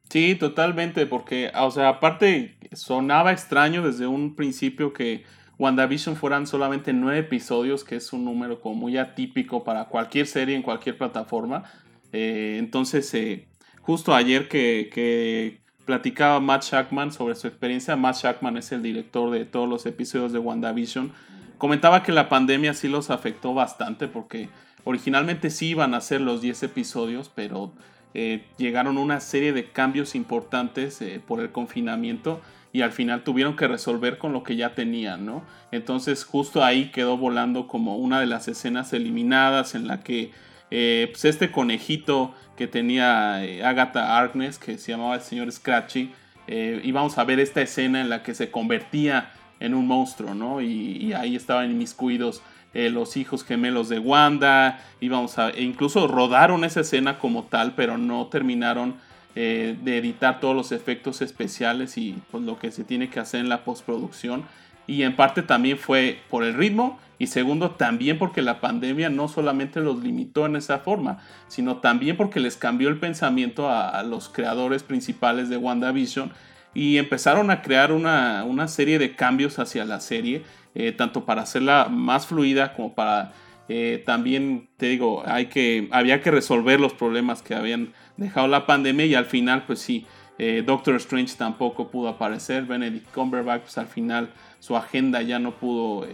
[0.09, 5.22] Sí, totalmente, porque, o sea, aparte sonaba extraño desde un principio que
[5.59, 10.57] WandaVision fueran solamente nueve episodios, que es un número como muy atípico para cualquier serie
[10.57, 11.64] en cualquier plataforma.
[12.12, 13.48] Eh, entonces, eh,
[13.83, 19.46] justo ayer que, platicaba Matt Shackman sobre su experiencia, Matt Shackman es el director de
[19.46, 21.12] todos los episodios de WandaVision,
[21.57, 24.51] comentaba que la pandemia sí los afectó bastante porque
[24.85, 27.72] originalmente sí iban a ser los 10 episodios, pero
[28.12, 33.57] eh, llegaron una serie de cambios importantes eh, por el confinamiento y al final tuvieron
[33.57, 35.42] que resolver con lo que ya tenían, ¿no?
[35.72, 40.33] Entonces justo ahí quedó volando como una de las escenas eliminadas en la que
[40.70, 46.12] eh, pues este conejito que tenía Agatha Harkness, que se llamaba el señor Scratchy,
[46.47, 50.61] íbamos a ver esta escena en la que se convertía en un monstruo, ¿no?
[50.61, 52.42] Y, y ahí estaban inmiscuidos
[52.75, 57.75] eh, los hijos gemelos de Wanda, íbamos a, e incluso rodaron esa escena como tal,
[57.75, 58.97] pero no terminaron
[59.35, 63.40] eh, de editar todos los efectos especiales y pues, lo que se tiene que hacer
[63.40, 64.44] en la postproducción.
[64.88, 69.29] Y en parte también fue por el ritmo y segundo también porque la pandemia no
[69.29, 74.29] solamente los limitó en esa forma, sino también porque les cambió el pensamiento a, los
[74.29, 76.33] creadores principales de WandaVision
[76.74, 80.42] y empezaron a crear una, una serie de cambios hacia la serie
[80.74, 83.33] eh, tanto para hacerla más fluida como para
[83.68, 88.64] eh, también, te digo, hay que, había que resolver los problemas que habían dejado la
[88.66, 90.07] pandemia y al final, pues sí,
[90.38, 95.53] eh, Doctor Strange tampoco pudo aparecer, Benedict Cumberbatch, pues al final su agenda ya no
[95.53, 96.07] pudo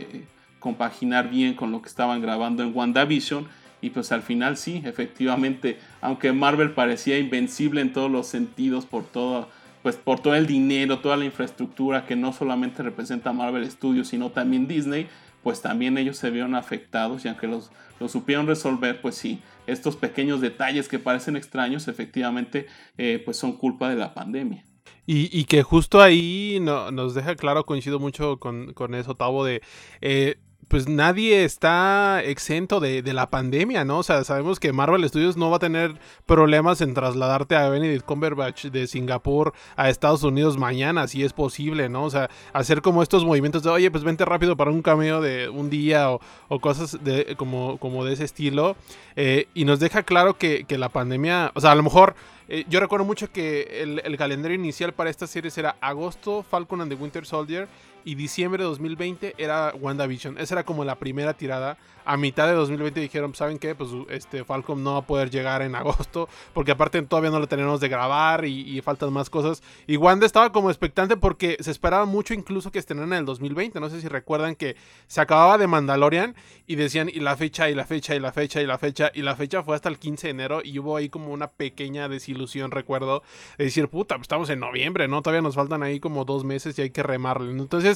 [0.59, 3.47] compaginar bien con lo que estaban grabando en WandaVision.
[3.81, 9.05] Y pues al final sí, efectivamente, aunque Marvel parecía invencible en todos los sentidos por
[9.05, 9.49] todo
[9.85, 14.31] pues por todo el dinero, toda la infraestructura que no solamente representa Marvel Studios, sino
[14.31, 15.09] también Disney,
[15.43, 17.71] pues también ellos se vieron afectados y aunque los,
[18.09, 23.91] supieron resolver, pues sí, estos pequeños detalles que parecen extraños, efectivamente, eh, pues son culpa
[23.91, 24.65] de la pandemia.
[25.07, 29.61] Y, que justo ahí no, nos deja claro, coincido mucho con, con eso, Tavo, de
[30.01, 30.39] eh,
[30.69, 33.99] pues nadie está exento de, la pandemia, ¿no?
[33.99, 35.95] O sea, sabemos que Marvel Studios no va a tener
[36.27, 41.89] problemas en trasladarte a Benedict Cumberbatch de Singapur a Estados Unidos mañana, si es posible,
[41.89, 42.05] ¿no?
[42.05, 45.49] O sea, hacer como estos movimientos de, oye, pues vente rápido para un cameo de
[45.49, 46.21] un día o,
[46.61, 48.77] cosas de, como, como de ese estilo.
[49.17, 52.15] Eh, y nos deja claro que, que la pandemia, o sea, a lo mejor
[52.49, 56.93] eh, yo recuerdo mucho que el, calendario inicial para esta serie era agosto, Falcon and
[56.93, 57.69] the Winter Soldier,
[58.05, 60.39] y diciembre de 2020 era WandaVision.
[60.39, 63.75] Esa era como la primera tirada a mitad de 2020 dijeron, ¿saben qué?
[63.75, 67.49] Pues este Falcom no va a poder llegar en agosto, porque aparte todavía no lo
[67.49, 69.63] tenemos de grabar y, faltan más cosas.
[69.87, 73.81] Y Wanda estaba como expectante porque se esperaba mucho incluso que estrenaran en el 2020.
[73.81, 76.35] No sé si recuerdan que se acababa de Mandalorian
[76.67, 79.23] y decían, y la fecha, y la fecha, y la fecha, y la fecha, y
[79.23, 82.71] la fecha fue hasta el 15 de enero y hubo ahí como una pequeña desilusión,
[82.71, 83.23] recuerdo,
[83.57, 85.23] de decir, puta, pues estamos en noviembre, ¿no?
[85.23, 87.51] Todavía nos faltan ahí como dos meses y hay que remarle.
[87.51, 87.94] Entonces,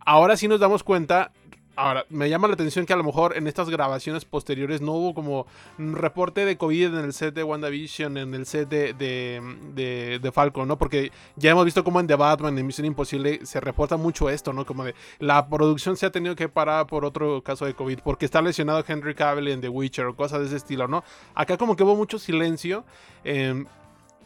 [0.00, 1.32] ahora sí nos damos cuenta
[1.78, 5.14] Ahora, me llama la atención que a lo mejor en estas grabaciones posteriores no hubo
[5.14, 5.46] como
[5.78, 10.32] un reporte de COVID en el set de WandaVision, en el set de, de, de,
[10.32, 10.76] Falcon, ¿no?
[10.76, 14.52] Porque ya hemos visto como en The Batman, en Misión Imposible, se reporta mucho esto,
[14.52, 14.66] ¿no?
[14.66, 18.24] Como de la producción se ha tenido que parar por otro caso de COVID, porque
[18.24, 21.04] está lesionado Henry Cavill en The Witcher o cosas de ese estilo, ¿no?
[21.36, 22.84] Acá como que hubo mucho silencio.
[23.22, 23.66] Eh,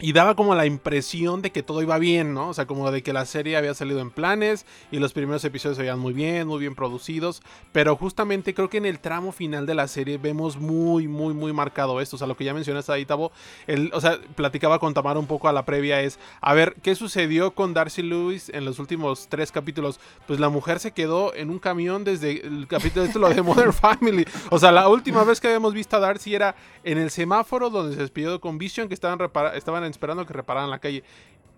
[0.03, 2.49] y daba como la impresión de que todo iba bien, ¿no?
[2.49, 5.77] O sea, como de que la serie había salido en planes y los primeros episodios
[5.77, 7.41] se veían muy bien, muy bien producidos.
[7.71, 11.53] Pero justamente creo que en el tramo final de la serie vemos muy, muy, muy
[11.53, 12.17] marcado esto.
[12.17, 13.31] O sea, lo que ya mencionaste ahí, Tavo.
[13.69, 16.97] El, o sea, platicaba con Tamara un poco a la previa es, a ver, ¿qué
[16.97, 20.01] sucedió con Darcy Lewis en los últimos tres capítulos?
[20.27, 23.73] Pues la mujer se quedó en un camión desde el capítulo de, lo de Modern
[23.73, 24.27] Family.
[24.51, 27.95] O sea, la última vez que habíamos visto a Darcy era en el semáforo donde
[27.95, 29.21] se despidió con Vision, que estaban,
[29.55, 31.05] estaban esperando que repararan la calle.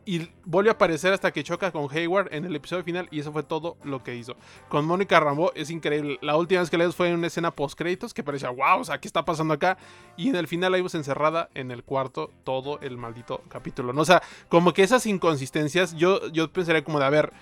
[0.07, 3.09] Y vuelve a aparecer hasta que choca con Hayward en el episodio final.
[3.11, 4.37] Y eso fue todo lo que hizo.
[4.69, 6.19] Con Mónica Rambo es increíble.
[6.21, 8.85] La última vez que le fue en una escena post créditos que parecía, wow, o
[8.85, 9.79] sea, ¿qué está pasando acá?
[10.17, 13.95] Y en el final la vimos encerrada en el cuarto todo el maldito capítulo.
[13.95, 14.03] ¿no?
[14.03, 17.33] O sea, como que esas inconsistencias, yo, yo pensaría como de, a ver,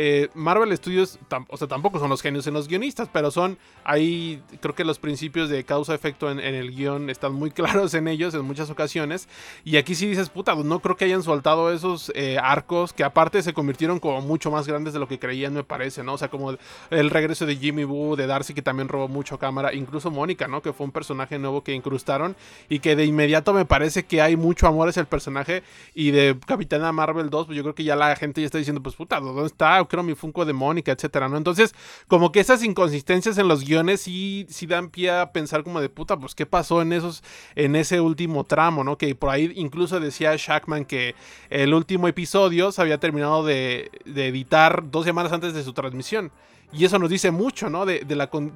[0.00, 4.40] eh, Marvel Studios, o sea, tampoco son los genios en los guionistas, pero son ahí,
[4.60, 8.42] creo que los principios de causa-efecto en, el guion están muy claros en ellos en
[8.42, 9.28] muchas ocasiones.
[9.64, 13.02] Y aquí sí dices, puta, pues no creo que hayan soltado esos eh, arcos que
[13.02, 16.12] aparte se convirtieron como mucho más grandes de lo que creían, me parece, ¿no?
[16.12, 16.52] O sea, como
[16.90, 20.62] el, regreso de Jimmy Woo, de Darcy, que también robó mucho cámara, incluso Mónica, ¿no?
[20.62, 22.36] Que fue un personaje nuevo que incrustaron
[22.68, 25.64] y que de inmediato me parece que hay mucho amor hacia el personaje.
[25.92, 28.80] Y de Capitana Marvel 2, pues yo creo que ya la gente ya está diciendo,
[28.80, 29.87] pues puta, ¿dónde está?
[29.88, 31.36] Quiero mi Funko de Mónica, etcétera, ¿no?
[31.36, 31.74] Entonces,
[32.06, 35.88] como que esas inconsistencias en los guiones sí, sí dan pie a pensar como de
[35.88, 37.22] puta, pues qué pasó en esos,
[37.54, 38.98] en ese último tramo, ¿no?
[38.98, 41.14] Que por ahí incluso decía Shackman que
[41.50, 46.30] el último episodio se había terminado de, de editar dos semanas antes de su transmisión.
[46.72, 47.86] Y eso nos dice mucho, ¿no?
[47.86, 48.04] De,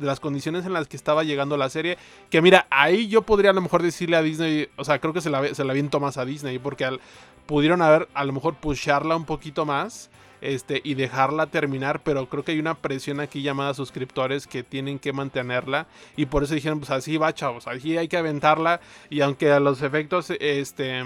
[0.01, 1.97] las condiciones en las que estaba llegando la serie.
[2.29, 5.23] Que mira, ahí yo podría a lo mejor decirle a Disney, o sea, creo que
[5.23, 7.01] se la, se la viento más a Disney, porque al,
[7.47, 10.11] pudieron haber a lo mejor pusharla un poquito más.
[10.43, 14.99] Este, y dejarla terminar, pero creo que hay una presión aquí llamada suscriptores que tienen
[14.99, 19.21] que mantenerla y por eso dijeron, pues así va, chavos, así hay que aventarla y
[19.21, 21.05] aunque a los efectos, este,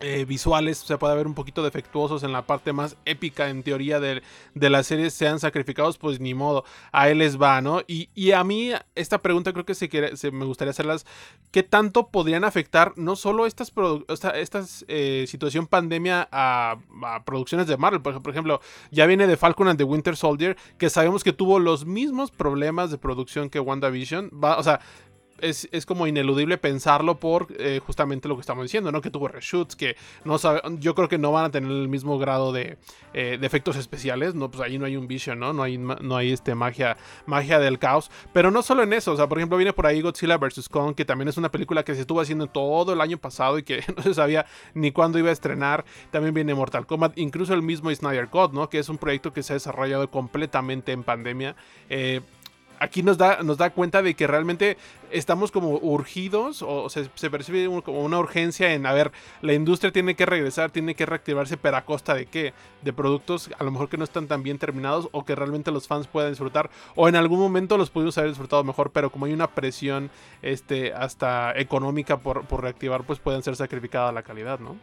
[0.00, 3.98] eh, visuales se puede ver un poquito defectuosos en la parte más épica en teoría
[3.98, 4.22] de,
[4.54, 8.72] la serie sean sacrificados pues ni modo a él les va no y, a mí
[8.94, 11.06] esta pregunta creo que se, quiere, se me gustaría hacerlas
[11.50, 13.72] qué tanto podrían afectar no solo estas
[14.08, 16.78] esta, eh, situación pandemia a,
[17.24, 21.24] producciones de Marvel por, ejemplo ya viene de Falcon and the Winter Soldier que sabemos
[21.24, 24.80] que tuvo los mismos problemas de producción que WandaVision va, o sea
[25.40, 29.00] es, como ineludible pensarlo por eh, justamente lo que estamos diciendo, ¿no?
[29.00, 32.18] Que tuvo reshoots, que no sabe, yo creo que no van a tener el mismo
[32.18, 32.78] grado de,
[33.14, 34.50] eh, efectos especiales, ¿no?
[34.50, 35.52] Pues ahí no hay un Vision, ¿no?
[35.52, 36.96] No hay, no hay este magia,
[37.26, 38.10] magia del caos.
[38.32, 40.68] Pero no solo en eso, o sea, por ejemplo, viene por ahí Godzilla vs.
[40.68, 43.62] Kong, que también es una película que se estuvo haciendo todo el año pasado y
[43.62, 45.84] que no se sabía ni cuándo iba a estrenar.
[46.10, 48.68] También viene Mortal Kombat, incluso el mismo Snyder Cut, ¿no?
[48.68, 51.56] Que es un proyecto que se ha desarrollado completamente en pandemia.
[51.88, 52.20] Eh,
[52.78, 54.76] aquí nos da, nos da cuenta de que realmente
[55.10, 59.12] estamos como urgidos o se, percibe como una urgencia en, a ver,
[59.42, 62.52] la industria tiene que regresar, tiene que reactivarse, pero a costa de qué?
[62.82, 65.86] De productos a lo mejor que no están tan bien terminados o que realmente los
[65.86, 69.32] fans puedan disfrutar o en algún momento los pudimos haber disfrutado mejor, pero como hay
[69.32, 70.10] una presión
[70.42, 74.76] este, hasta económica por, por reactivar, pues pueden ser sacrificada la calidad, ¿no?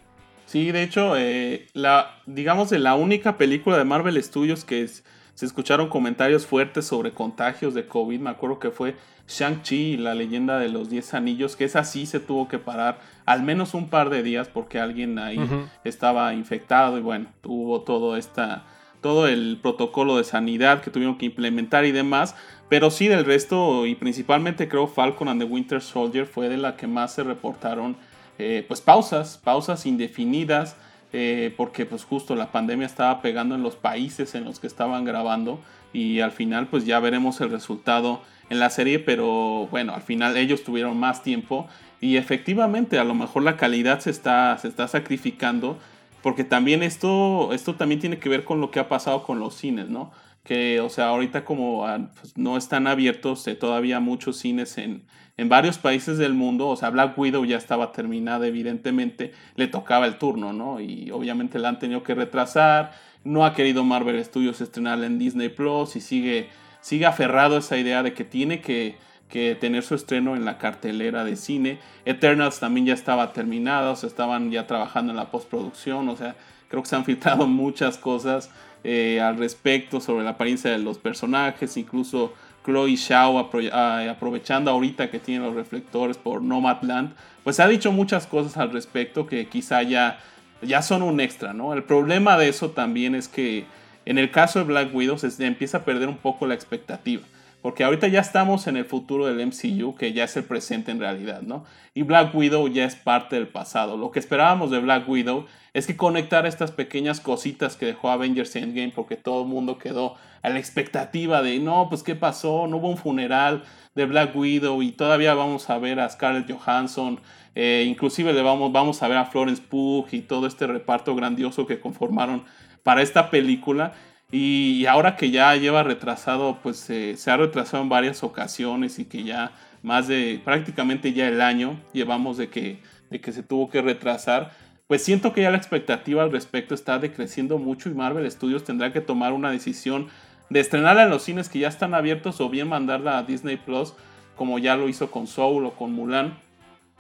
[0.46, 5.04] Sí, de hecho, eh, la, digamos, la única película de Marvel Studios que es
[5.36, 8.20] se escucharon comentarios fuertes sobre contagios de COVID.
[8.20, 8.96] Me acuerdo que fue
[9.28, 13.42] Shang-Chi, la leyenda de los 10 anillos, que es así, se tuvo que parar al
[13.42, 15.40] menos un par de días porque alguien ahí
[15.84, 18.66] estaba infectado y bueno, tuvo todo esta
[19.02, 22.36] todo el protocolo de sanidad que tuvieron que implementar y demás,
[22.70, 26.78] pero sí del resto y principalmente creo Falcon and the Winter Soldier fue de la
[26.78, 27.98] que más se reportaron
[28.40, 30.78] eh, pues pausas, pausas indefinidas,
[31.14, 35.06] eh, porque pues justo la pandemia estaba pegando en los países en los que estaban
[35.06, 35.60] grabando
[35.94, 40.36] y al final pues ya veremos el resultado en la serie, pero bueno, al final
[40.38, 41.68] ellos tuvieron más tiempo
[42.02, 45.78] y efectivamente a lo mejor la calidad se está, se está sacrificando
[46.24, 49.56] porque también esto, esto también tiene que ver con lo que ha pasado con los
[49.56, 50.12] cines, ¿no?
[50.44, 55.04] Que, o sea, ahorita como ah, pues, no están abiertos eh, todavía muchos cines en,
[55.36, 60.06] en varios países del mundo, o sea, Black Widow ya estaba terminada, evidentemente, le tocaba
[60.06, 60.80] el turno, ¿no?
[60.80, 62.92] Y obviamente la han tenido que retrasar,
[63.24, 66.50] no ha querido Marvel Studios estrenarla en Disney Plus y sigue,
[66.82, 70.60] sigue aferrado a esa idea de que tiene que, que tener su estreno en la
[70.60, 71.80] cartelera de cine.
[72.06, 76.36] Eternals también ya estaba terminada, o sea, estaban ya trabajando en la postproducción, o sea,
[76.68, 78.52] creo que se han filtrado muchas cosas
[78.84, 85.20] eh, al respecto sobre la apariencia de los personajes, incluso Chloe Shao aprovechando ahorita que
[85.20, 90.20] tiene los reflectores por Nomadland, pues ha dicho muchas cosas al respecto que quizá ya,
[90.62, 91.74] ya son un extra, ¿no?
[91.74, 93.66] El problema de eso también es que
[94.06, 97.24] en el caso de Black Widow se empieza a perder un poco la expectativa.
[97.64, 101.00] Porque ahorita ya estamos en el futuro del MCU, que ya es el presente en
[101.00, 101.64] realidad, ¿no?
[101.94, 103.96] Y Black Widow ya es parte del pasado.
[103.96, 108.54] Lo que esperábamos de Black Widow es que conectara estas pequeñas cositas que dejó Avengers
[108.58, 112.78] Endgame, porque todo el mundo quedó a la expectativa de, no, pues qué pasó, no
[112.78, 113.64] hubo un funeral
[113.96, 117.22] de Black Widow y todavía vamos a ver a Scarlett Johansson,
[117.56, 121.66] eh, inclusive le vamos, vamos a ver a Florence Pugh y todo este reparto grandioso
[121.66, 122.44] que conformaron
[122.84, 123.94] para esta película.
[124.36, 129.24] Y, ahora que ya lleva retrasado, pues se ha retrasado en varias ocasiones y que
[129.24, 129.52] ya
[129.84, 132.80] más de prácticamente ya el año llevamos de que,
[133.12, 134.52] de que se tuvo que retrasar,
[134.88, 138.92] pues siento que ya la expectativa al respecto está decreciendo mucho y Marvel Studios tendrá
[138.92, 140.08] que tomar una decisión
[140.50, 143.94] de estrenarla en los cines que ya están abiertos o bien mandarla a Disney Plus
[144.36, 146.40] como ya lo hizo con Soul o con Mulan.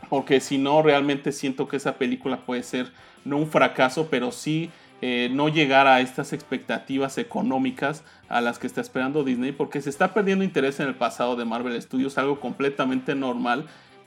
[0.07, 2.91] Porque si no, realmente siento que esa película puede ser
[3.25, 4.69] no un fracaso, pero sí
[5.05, 9.89] eh, no llegar a estas expectativas económicas a las que está esperando Disney, porque se
[9.89, 13.65] está perdiendo interés en el pasado de Marvel Studios, algo completamente normal.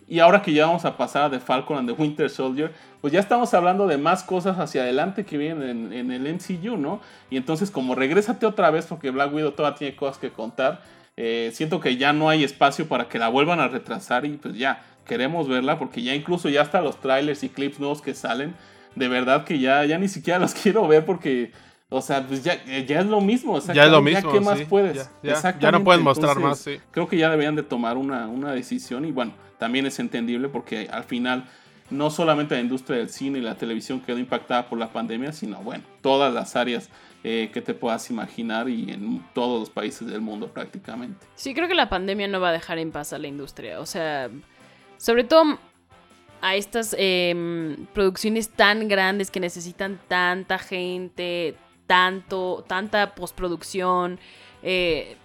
[0.08, 3.12] Y ahora que ya vamos a pasar a The Falcon and the Winter Soldier, pues
[3.12, 7.02] ya estamos hablando de más cosas hacia adelante que vienen en, el MCU, ¿no?
[7.28, 10.80] Y entonces como regrésate otra vez porque Black Widow todavía tiene cosas que contar,
[11.18, 14.56] eh, siento que ya no hay espacio para que la vuelvan a retrasar y pues
[14.56, 18.54] ya queremos verla porque ya incluso ya hasta los trailers y clips nuevos que salen
[18.96, 21.52] de verdad que ya, ya ni siquiera los quiero ver porque
[21.88, 23.60] O sea, pues ya, ya es lo mismo.
[23.60, 24.32] Ya es lo mismo.
[24.32, 25.08] ¿Qué más puedes?
[25.22, 26.78] Ya, ya, no pueden mostrar más, sí.
[26.90, 30.88] Creo que ya deberían de tomar una, una decisión y bueno, también es entendible porque
[30.90, 31.44] al final
[31.90, 35.58] no solamente la industria del cine y la televisión quedó impactada por la pandemia, sino
[35.58, 36.90] bueno, todas las áreas
[37.22, 41.26] eh, que te puedas imaginar y en todos los países del mundo prácticamente.
[41.36, 43.80] Sí, creo que la pandemia no va a dejar en paz a la industria.
[43.80, 44.28] O sea,
[44.96, 45.58] sobre todo
[46.40, 54.18] a estas em, producciones tan grandes que necesitan tanta gente, tanto, tanta postproducción.
[54.62, 55.16] Eh,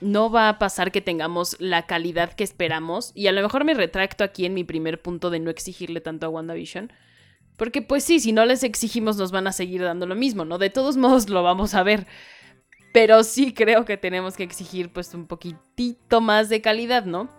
[0.00, 3.12] no va a pasar que tengamos la calidad que esperamos.
[3.14, 6.26] Y a lo mejor me retracto aquí en mi primer punto de no exigirle tanto
[6.26, 6.92] a WandaVision.
[7.56, 10.58] Porque pues sí, si no les exigimos nos van a seguir dando lo mismo, ¿no?
[10.58, 12.06] De todos modos lo vamos a ver.
[12.92, 17.30] Pero sí creo que tenemos que exigir pues un poquitito más de calidad, ¿no?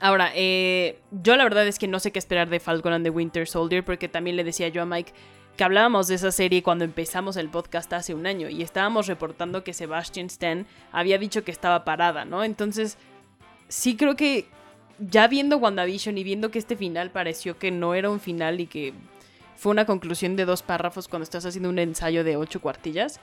[0.00, 3.10] Ahora, eh, yo la verdad es que no sé qué esperar de Falcon and the
[3.10, 5.12] Winter Soldier porque también le decía yo a Mike
[5.56, 9.62] que hablábamos de esa serie cuando empezamos el podcast hace un año y estábamos reportando
[9.62, 12.44] que Sebastian Stan había dicho que estaba parada, ¿no?
[12.44, 12.96] Entonces,
[13.68, 14.46] sí creo que
[14.98, 18.66] ya viendo WandaVision y viendo que este final pareció que no era un final y
[18.66, 18.94] que
[19.56, 23.20] fue una conclusión de dos párrafos cuando estás haciendo un ensayo de ocho cuartillas.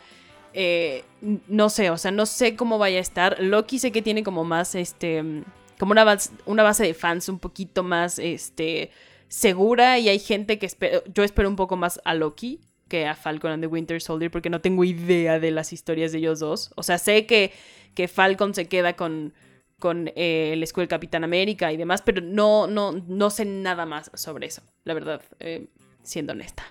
[0.53, 1.03] Eh,
[1.47, 3.37] no sé, o sea, no sé cómo vaya a estar.
[3.39, 5.43] Loki sé que tiene como más, este,
[5.79, 8.91] como una base, una base de fans un poquito más, este,
[9.27, 13.15] segura y hay gente que espera, yo espero un poco más a Loki que a
[13.15, 16.71] Falcon and the Winter Soldier porque no tengo idea de las historias de ellos dos.
[16.75, 17.51] O sea, sé que,
[17.93, 19.33] que Falcon se queda con,
[19.79, 24.09] con eh, el escudo Capitán América y demás, pero no, no, no sé nada más
[24.13, 25.21] sobre eso, la verdad.
[25.39, 25.67] Eh,
[26.07, 26.63] siendo honesta.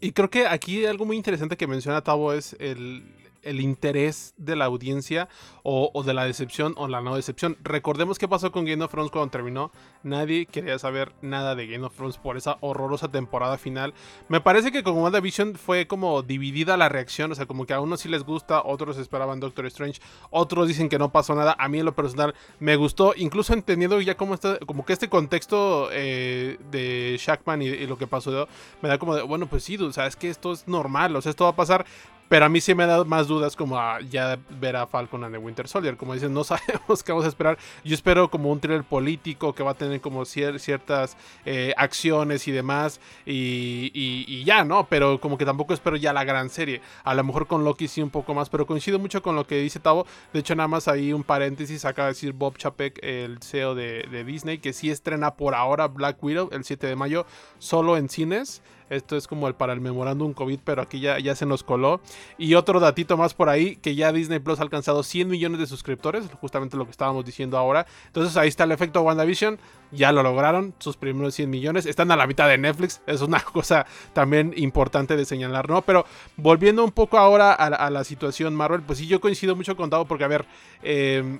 [0.00, 3.04] Y creo que aquí algo muy interesante que menciona Tavo es el,
[3.46, 5.28] el interés de la audiencia
[5.62, 7.56] o, de la decepción o la no decepción.
[7.62, 9.72] Recordemos qué pasó con Game of Thrones cuando terminó.
[10.02, 13.94] Nadie quería saber nada de Game of Thrones por esa horrorosa temporada final.
[14.28, 17.32] Me parece que con WandaVision fue como dividida la reacción.
[17.32, 20.88] O sea, como que a unos sí les gusta, otros esperaban Doctor Strange, otros dicen
[20.88, 21.56] que no pasó nada.
[21.58, 25.08] A mí en lo personal me gustó, incluso entendiendo ya cómo está, como que este
[25.08, 28.48] contexto eh, de Shackman y, y, lo que pasó,
[28.82, 31.22] me da como de, bueno, pues sí, o sea, es que esto es normal, o
[31.22, 31.86] sea, esto va a pasar.
[32.28, 35.22] Pero a mí sí me ha dado más dudas como a ya ver a Falcon
[35.22, 35.96] and the Winter Soldier.
[35.96, 37.58] Como dicen, no sabemos qué vamos a esperar.
[37.84, 42.52] Yo espero como un thriller político que va a tener como ciertas eh, acciones y
[42.52, 43.00] demás.
[43.24, 44.86] Y, ya, ¿no?
[44.88, 46.80] Pero como que tampoco espero ya la gran serie.
[47.04, 48.48] A lo mejor con Loki sí un poco más.
[48.50, 50.06] Pero coincido mucho con lo que dice Tavo.
[50.32, 51.84] De hecho, nada más ahí un paréntesis.
[51.84, 55.86] Acaba de decir Bob Chapek, el CEO de, de Disney, que sí estrena por ahora
[55.86, 57.26] Black Widow el 7 de mayo
[57.58, 58.62] solo en cines.
[58.88, 62.00] Esto es como el para el memorándum COVID, pero aquí ya, ya se nos coló.
[62.38, 65.66] Y otro datito más por ahí, que ya Disney Plus ha alcanzado 100 millones de
[65.66, 67.86] suscriptores, justamente lo que estábamos diciendo ahora.
[68.06, 69.58] Entonces ahí está el efecto WandaVision,
[69.90, 71.86] ya lo lograron, sus primeros 100 millones.
[71.86, 75.82] Están a la mitad de Netflix, es una cosa también importante de señalar, ¿no?
[75.82, 79.90] Pero volviendo un poco ahora a, la situación Marvel, pues sí, yo coincido mucho con
[79.90, 80.46] Tavo, porque a ver...
[80.82, 81.38] Eh,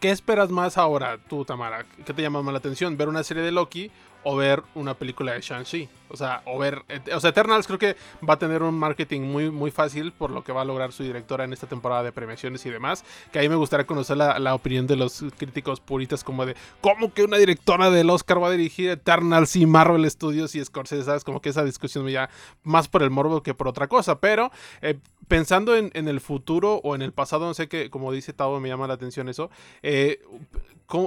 [0.00, 1.84] ¿Qué esperas más ahora tú, Tamara?
[2.06, 2.96] ¿Qué te llama más la atención?
[2.96, 3.90] ¿Ver una serie de Loki
[4.22, 5.88] o ver una película de Shang-Chi.
[6.12, 6.82] O sea, o ver.
[7.14, 7.96] O sea, Eternals creo que
[8.28, 11.04] va a tener un marketing muy, muy fácil por lo que va a lograr su
[11.04, 13.04] directora en esta temporada de premiaciones y demás.
[13.32, 17.22] Que ahí me gustaría conocer la, opinión de los críticos puritas, como de cómo que
[17.22, 21.22] una directora del Oscar va a dirigir Eternals y Marvel Studios y Scorsese, ¿sabes?
[21.22, 22.28] Como que esa discusión me ya
[22.64, 24.18] más por el morbo que por otra cosa.
[24.18, 24.50] Pero
[24.82, 28.58] eh, pensando en, el futuro o en el pasado, no sé qué, como dice Tavo,
[28.58, 29.48] me llama la atención eso.
[29.82, 30.20] Eh,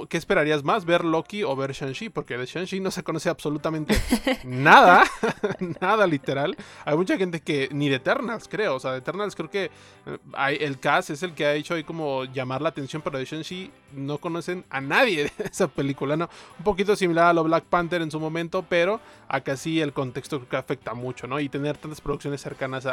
[0.07, 0.85] ¿Qué esperarías más?
[0.85, 2.07] ¿Ver Loki o ver Shang-Chi?
[2.07, 3.95] Porque de Shang-Chi no se conoce absolutamente
[4.45, 5.03] nada.
[5.81, 6.55] nada literal.
[6.85, 8.75] Hay mucha gente que ni de Eternals, creo.
[8.75, 11.73] O sea, de Eternals creo que eh, hay, el cast es el que ha hecho
[11.73, 16.15] ahí como llamar la atención, pero de Shang-Chi no conocen a nadie de esa película,
[16.15, 16.29] ¿no?
[16.59, 20.37] Un poquito similar a lo Black Panther en su momento, pero acá sí el contexto
[20.37, 21.41] creo que afecta mucho, ¿no?
[21.41, 22.87] Y tener tantas producciones cercanas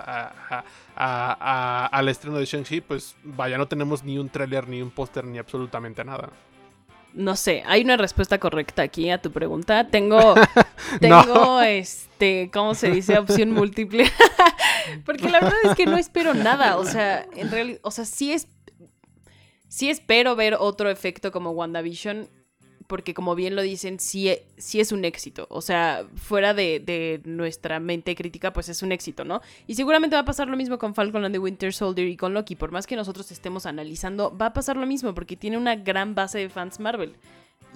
[0.96, 5.38] al estreno de Shang-Chi, pues vaya, no tenemos ni un tráiler, ni un póster, ni
[5.38, 6.31] absolutamente nada
[7.14, 9.88] no sé, hay una respuesta correcta aquí a tu pregunta.
[9.88, 10.35] Tengo,
[11.01, 13.18] tengo, este, ¿cómo se dice?
[13.18, 14.11] Opción múltiple.
[15.05, 16.77] Porque la verdad es que no espero nada.
[16.77, 18.49] O sea, en realidad, o sea, sí es,
[19.68, 22.29] sí espero ver otro efecto como WandaVision
[22.90, 25.46] porque como bien lo dicen, sí, es un éxito.
[25.48, 29.40] O sea, fuera de, nuestra mente crítica, pues es un éxito, ¿no?
[29.69, 32.35] Y seguramente va a pasar lo mismo con Falcon and the Winter Soldier y con
[32.35, 32.56] Loki.
[32.56, 36.17] Por más que nosotros estemos analizando, va a pasar lo mismo porque tiene una gran
[36.17, 37.15] base de fans Marvel.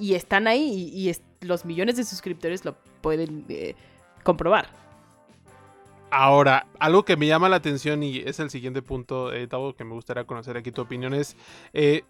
[0.01, 1.13] Y están ahí y,
[1.47, 3.77] los millones de suscriptores lo pueden eh,
[4.25, 4.67] comprobar.
[6.17, 9.83] Ahora, algo que me llama la atención y es el siguiente punto, eh, Tavo, que
[9.83, 11.37] me gustaría conocer aquí tu opinión es,
[11.73, 12.05] eh,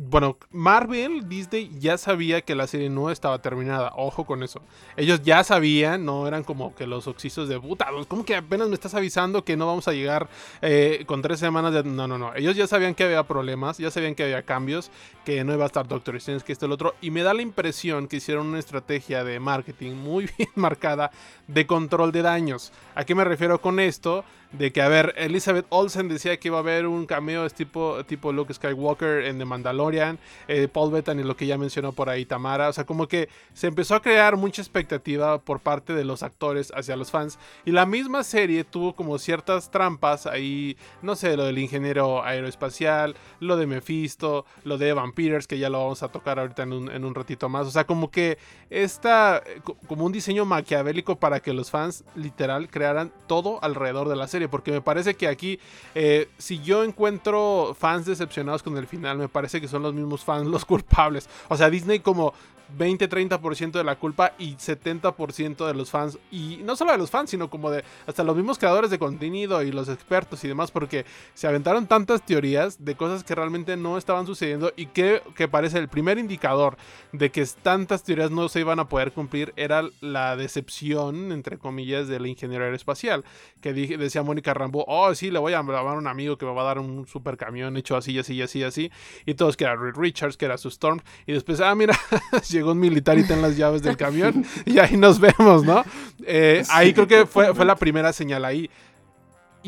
[0.00, 3.90] bueno, Marvel, Disney ya sabía que la serie no estaba terminada.
[3.96, 4.62] Ojo con eso.
[4.96, 7.88] Ellos ya sabían, no eran como que los oxisos de puta.
[8.06, 10.28] ¿Cómo que apenas me estás avisando que no vamos a llegar
[10.62, 11.82] eh, con tres semanas de.
[11.82, 12.32] No, no, no.
[12.36, 14.92] Ellos ya sabían que había problemas, ya sabían que había cambios,
[15.24, 16.94] que no iba a estar Doctor Strange, que esto y el otro.
[17.00, 21.10] Y me da la impresión que hicieron una estrategia de marketing muy bien marcada
[21.48, 22.72] de control de daños.
[22.94, 24.24] ¿A qué me refiero con esto?
[24.52, 28.02] De que, a ver, Elizabeth Olsen decía que iba a haber un cameo es tipo,
[28.06, 30.18] tipo Luke Skywalker en The Mandalorian,
[30.48, 33.66] eh, Paul Bettany, lo que ya mencionó por ahí Tamara, o sea, como que se
[33.66, 37.84] empezó a crear mucha expectativa por parte de los actores hacia los fans, y la
[37.84, 43.66] misma serie tuvo como ciertas trampas ahí, no sé, lo del ingeniero aeroespacial, lo de
[43.66, 47.14] Mephisto, lo de Vampires, que ya lo vamos a tocar ahorita en un, en un
[47.14, 48.38] ratito más, o sea, como que
[48.70, 49.42] está
[49.86, 54.37] como un diseño maquiavélico para que los fans literal crearan todo alrededor de la serie
[54.46, 55.58] porque me parece que aquí,
[55.94, 60.22] eh, si yo encuentro fans decepcionados con el final, me parece que son los mismos
[60.22, 61.28] fans los culpables.
[61.48, 62.34] O sea, Disney como
[62.76, 66.18] 20-30% de la culpa y 70% de los fans.
[66.30, 69.62] Y no solo de los fans, sino como de hasta los mismos creadores de contenido
[69.62, 71.04] y los expertos y demás, porque
[71.34, 75.78] se aventaron tantas teorías de cosas que realmente no estaban sucediendo y que, que parece
[75.78, 76.76] el primer indicador
[77.12, 82.08] de que tantas teorías no se iban a poder cumplir era la decepción, entre comillas,
[82.08, 83.24] de la ingeniería aeroespacial.
[83.60, 86.46] Que dije, decía Mónica Rambo, oh, sí, le voy a llamar a un amigo que
[86.46, 88.90] me va a dar un super camión hecho así, así, así, así.
[89.26, 91.00] Y todos que era Reed Richards, que era su Storm.
[91.26, 91.98] Y después, ah, mira,
[92.58, 95.84] llegó un militar y ten las llaves del camión y ahí nos vemos, ¿no?
[96.24, 98.70] Eh, ahí creo que fue, fue la primera señal ahí.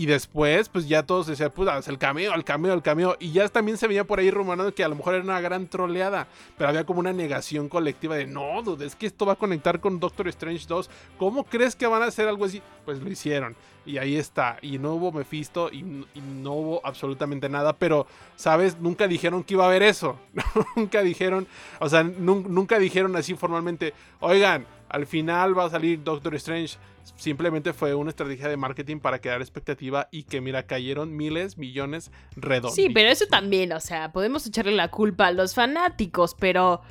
[0.01, 3.19] Y después, pues ya todos decían, pues el cameo, el cameo, el cameo.
[3.21, 5.67] Y ya también se veía por ahí rumorando que a lo mejor era una gran
[5.67, 6.27] troleada.
[6.57, 9.79] Pero había como una negación colectiva de, no, dude, es que esto va a conectar
[9.79, 10.89] con Doctor Strange 2.
[11.19, 12.63] ¿Cómo crees que van a hacer algo así?
[12.87, 13.55] Pues lo hicieron.
[13.85, 14.57] Y ahí está.
[14.63, 17.75] Y no hubo Mephisto y, no hubo absolutamente nada.
[17.75, 18.81] Pero, ¿sabes?
[18.81, 20.19] Nunca dijeron que iba a haber eso.
[20.77, 21.47] nunca dijeron,
[21.79, 26.77] o sea, nunca dijeron así formalmente, oigan, al final va a salir Doctor Strange.
[27.17, 32.11] Simplemente fue una estrategia de marketing para crear expectativa y que, mira, cayeron miles, millones
[32.37, 32.75] redondos.
[32.75, 36.83] Sí, pero eso también, o sea, podemos echarle la culpa a los fanáticos, pero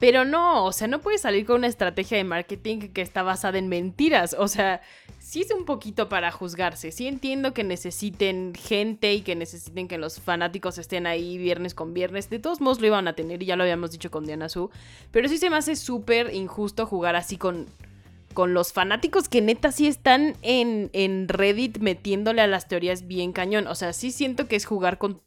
[0.00, 3.58] pero no, o sea, no puedes salir con una estrategia de marketing que está basada
[3.58, 4.34] en mentiras.
[4.36, 4.80] O sea,
[5.30, 6.90] sí es un poquito para juzgarse.
[6.90, 11.94] Sí entiendo que necesiten gente y que necesiten que los fanáticos estén ahí viernes con
[11.94, 12.28] viernes.
[12.30, 14.70] De todos modos lo iban a tener y ya lo habíamos dicho con Diana Su.
[15.12, 17.66] Pero sí se me hace súper injusto jugar así con,
[18.34, 23.30] con los fanáticos que neta sí están en, en Reddit metiéndole a las teorías bien
[23.30, 23.68] cañón.
[23.68, 25.22] O sea, sí siento que es jugar con,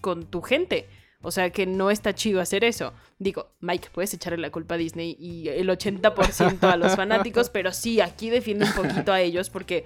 [0.00, 0.86] con tu gente.
[1.20, 2.92] O sea que no está chido hacer eso.
[3.18, 7.72] Digo, Mike, puedes echarle la culpa a Disney y el 80% a los fanáticos, pero
[7.72, 9.84] sí, aquí defiende un poquito a ellos porque,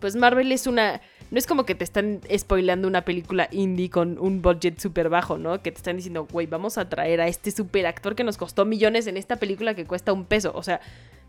[0.00, 1.00] pues Marvel es una...
[1.30, 5.36] No es como que te están spoilando una película indie con un budget súper bajo,
[5.36, 5.62] ¿no?
[5.62, 8.64] Que te están diciendo, güey, vamos a traer a este super actor que nos costó
[8.64, 10.52] millones en esta película que cuesta un peso.
[10.54, 10.80] O sea,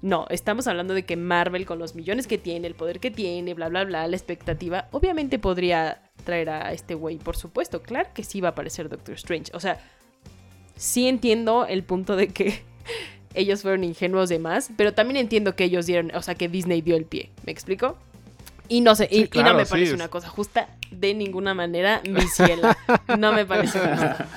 [0.01, 3.53] no, estamos hablando de que Marvel con los millones que tiene, el poder que tiene,
[3.53, 7.81] bla, bla, bla, la expectativa, obviamente podría traer a este güey, por supuesto.
[7.81, 9.51] Claro que sí va a aparecer Doctor Strange.
[9.53, 9.79] O sea,
[10.75, 12.63] sí entiendo el punto de que
[13.33, 16.81] ellos fueron ingenuos de más, pero también entiendo que ellos dieron, o sea, que Disney
[16.81, 17.31] dio el pie.
[17.45, 17.97] ¿Me explico?
[18.67, 22.69] Y no sé, y, no me parece una cosa justa de ninguna manera, mi cielo.
[23.17, 24.27] No me parece justa.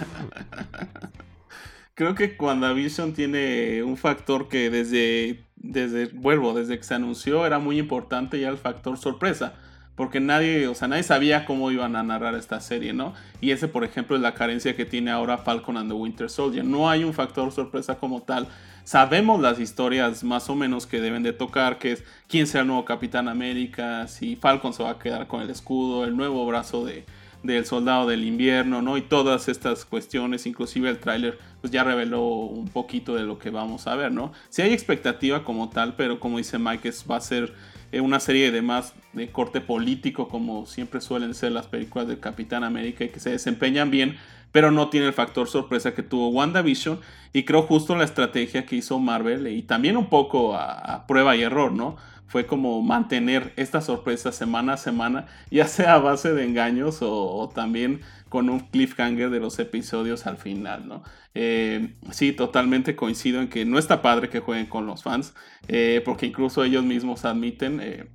[1.95, 7.59] Creo que WandaVision tiene un factor que desde, desde, vuelvo, desde que se anunció era
[7.59, 9.55] muy importante ya el factor sorpresa
[9.95, 13.13] porque nadie, o sea, nadie sabía cómo iban a narrar esta serie, ¿no?
[13.41, 16.65] Y ese, por ejemplo, es la carencia que tiene ahora Falcon and the Winter Soldier.
[16.65, 18.49] No hay un factor sorpresa como tal.
[18.85, 22.69] Sabemos las historias más o menos que deben de tocar, que es quién será el
[22.69, 26.85] nuevo Capitán América, si Falcon se va a quedar con el escudo, el nuevo brazo
[26.85, 27.05] de,
[27.43, 28.97] del soldado del invierno, ¿no?
[28.97, 33.51] Y todas estas cuestiones, inclusive el tráiler, pues ya reveló un poquito de lo que
[33.51, 34.33] vamos a ver, ¿no?
[34.49, 37.55] Si hay expectativa como tal, pero como dice Mike, es, va a ser
[38.01, 42.65] una serie de más de corte político como siempre suelen ser las películas de Capitán
[42.65, 44.17] América y que se desempeñan bien,
[44.51, 47.01] pero no tiene el factor sorpresa que tuvo WandaVision
[47.33, 51.43] y creo justo la estrategia que hizo Marvel y también un poco a, prueba y
[51.43, 51.97] error, ¿no?
[52.27, 57.51] Fue como mantener esta sorpresa semana a semana, ya sea a base de engaños o
[57.55, 58.01] también
[58.33, 61.03] con un cliffhanger de los episodios al final, ¿no?
[61.35, 65.35] Eh, sí, totalmente coincido en que no está padre que jueguen con los fans,
[65.69, 68.07] eh, porque incluso ellos mismos admiten eh,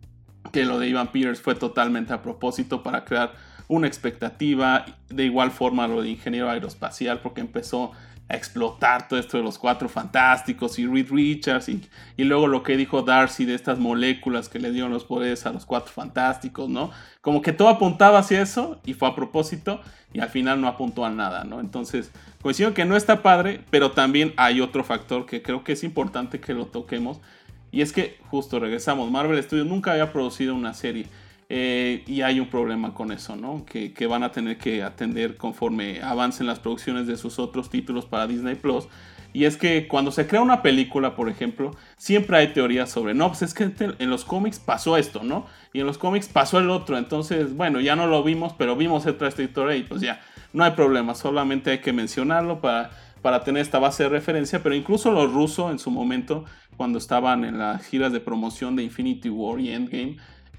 [0.52, 3.36] que lo de Ivan Peters fue totalmente a propósito para crear
[3.68, 7.92] una expectativa, de igual forma lo de ingeniero aeroespacial, porque empezó
[8.30, 11.82] explotar todo esto de los cuatro fantásticos y Reed Richards y,
[12.18, 15.52] y, luego lo que dijo Darcy de estas moléculas que le dieron los poderes a
[15.52, 16.92] los cuatro fantásticos, ¿no?
[17.22, 19.82] Como que todo apuntaba hacia eso y fue a propósito
[20.14, 21.60] y al final no apuntó a nada, ¿no?
[21.60, 22.12] Entonces,
[22.42, 26.40] coincido que no está padre, pero también hay otro factor que creo que es importante
[26.40, 27.20] que lo toquemos
[27.72, 31.08] y es que justo regresamos, Marvel Studios nunca había producido una serie
[31.50, 33.66] eh, y hay un problema con eso, ¿no?
[33.66, 38.28] Que, van a tener que atender conforme avancen las producciones de sus otros títulos para
[38.28, 38.88] Disney Plus.
[39.34, 43.28] Y es que cuando se crea una película, por ejemplo, siempre hay teorías sobre, no,
[43.28, 45.46] pues es que en los cómics pasó esto, ¿no?
[45.74, 46.98] Y en los cómics pasó el otro.
[46.98, 50.22] Entonces, bueno, ya no lo vimos, pero vimos otra historia y pues ya,
[50.54, 51.14] no hay problema.
[51.16, 52.92] Solamente hay que mencionarlo para,
[53.22, 54.64] para tener esta base de referencia.
[54.64, 56.46] Pero incluso los rusos en su momento,
[56.76, 60.18] cuando estaban en las giras de promoción de Infinity War y Endgame,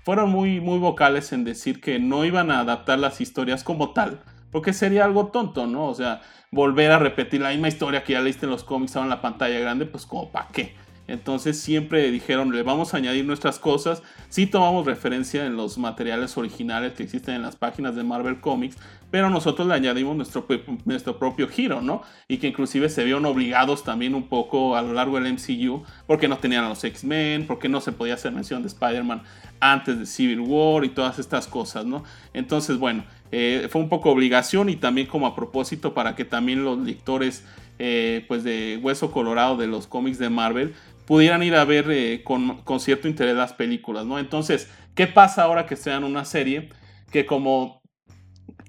[0.08, 4.20] fueron muy, muy vocales en decir que no iban a adaptar las historias como tal,
[4.50, 5.86] porque sería algo tonto, ¿no?
[5.86, 9.04] O sea, volver a repetir la misma historia que ya leíste en los cómics ahora
[9.04, 10.74] en la pantalla grande, pues como para qué.
[11.08, 14.02] Entonces siempre dijeron, le vamos a añadir nuestras cosas.
[14.30, 18.78] Sí tomamos referencia en los materiales originales que existen en las páginas de Marvel Comics,
[19.10, 20.46] pero nosotros le añadimos nuestro,
[20.84, 22.02] nuestro propio giro, ¿no?
[22.28, 26.28] Y que inclusive se vieron obligados también un poco a lo largo del MCU, porque
[26.28, 29.22] no tenían a los X-Men, porque no se podía hacer mención de Spider-Man
[29.60, 32.04] antes de Civil War y todas estas cosas, ¿no?
[32.34, 36.64] Entonces, bueno, eh, fue un poco obligación y también como a propósito para que también
[36.64, 37.44] los lectores
[37.78, 40.74] eh, pues de Hueso Colorado de los cómics de Marvel
[41.06, 44.18] pudieran ir a ver eh, con, cierto interés las películas, ¿no?
[44.18, 46.68] Entonces, ¿qué pasa ahora que sean una serie?
[47.10, 47.77] Que como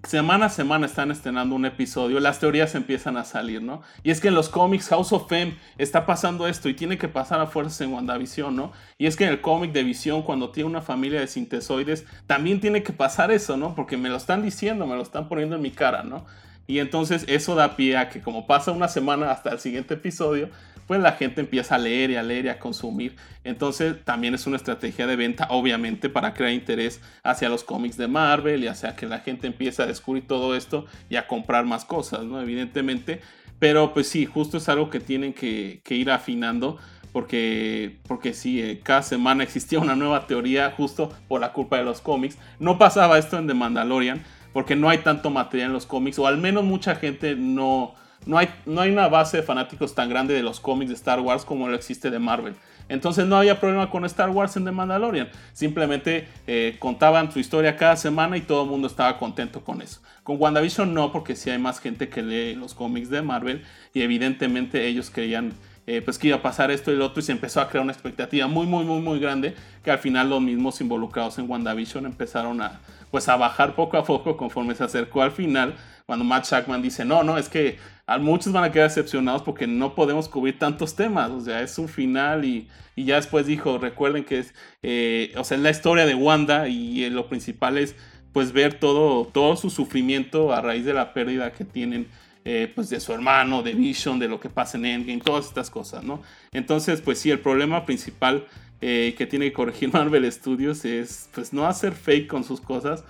[0.03, 3.81] semana a semana están estrenando un episodio, las teorías empiezan a salir, ¿no?
[4.03, 7.07] Y es que en los cómics House of Fame está pasando esto y tiene que
[7.07, 8.71] pasar a fuerzas en WandaVision, ¿no?
[8.97, 12.61] Y es que en el cómic de Visión, cuando tiene una familia de sintesoides, también
[12.61, 13.75] tiene que pasar eso, ¿no?
[13.75, 16.25] Porque me lo están diciendo, me lo están poniendo en mi cara, ¿no?
[16.65, 20.49] Y entonces eso da pie a que como pasa una semana hasta el siguiente episodio,
[20.89, 23.15] pues la gente empieza a leer y a leer y a consumir.
[23.43, 28.07] Entonces también es una estrategia de venta, obviamente, para crear interés hacia los cómics de
[28.07, 31.85] Marvel y hacia que la gente empiece a descubrir todo esto y a comprar más
[31.85, 32.41] cosas, ¿no?
[32.41, 33.21] Evidentemente.
[33.59, 36.79] Pero pues sí, justo es algo que tienen que, ir afinando.
[37.11, 41.83] Porque, porque sí, eh, cada semana existía una nueva teoría justo por la culpa de
[41.83, 42.39] los cómics.
[42.57, 44.23] No pasaba esto en The Mandalorian,
[44.53, 47.93] porque no hay tanto material en los cómics, o al menos mucha gente no,
[48.25, 51.19] no hay, no hay una base de fanáticos tan grande de los cómics de Star
[51.19, 52.55] Wars como lo existe de Marvel.
[52.89, 55.29] Entonces no había problema con Star Wars en The Mandalorian.
[55.53, 60.01] Simplemente eh, contaban su historia cada semana y todo el mundo estaba contento con eso.
[60.23, 63.63] Con WandaVision no, porque sí hay más gente que lee los cómics de Marvel
[63.93, 65.53] y evidentemente ellos creían
[65.91, 67.81] eh, pues que iba a pasar esto y lo otro y se empezó a crear
[67.81, 72.05] una expectativa muy muy muy muy grande que al final los mismos involucrados en WandaVision
[72.05, 75.73] empezaron a pues a bajar poco a poco conforme se acercó al final
[76.05, 77.79] cuando Matt Shackman dice no no es que
[78.17, 81.87] muchos van a quedar decepcionados porque no podemos cubrir tantos temas, o sea, es un
[81.87, 86.15] final y, ya después dijo, recuerden que es, eh, o sea, es la historia de
[86.15, 87.95] Wanda y eh, lo principal es
[88.33, 92.07] pues ver todo, todo su sufrimiento a raíz de la pérdida que tienen
[92.45, 95.69] eh, pues de su hermano, de Vision, de lo que pasa en Endgame, todas estas
[95.69, 96.21] cosas, ¿no?
[96.51, 98.45] Entonces, pues sí, el problema principal
[98.79, 103.03] que tiene que corregir Marvel Studios es pues no hacer fake con sus cosas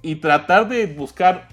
[0.00, 1.48] y tratar de buscar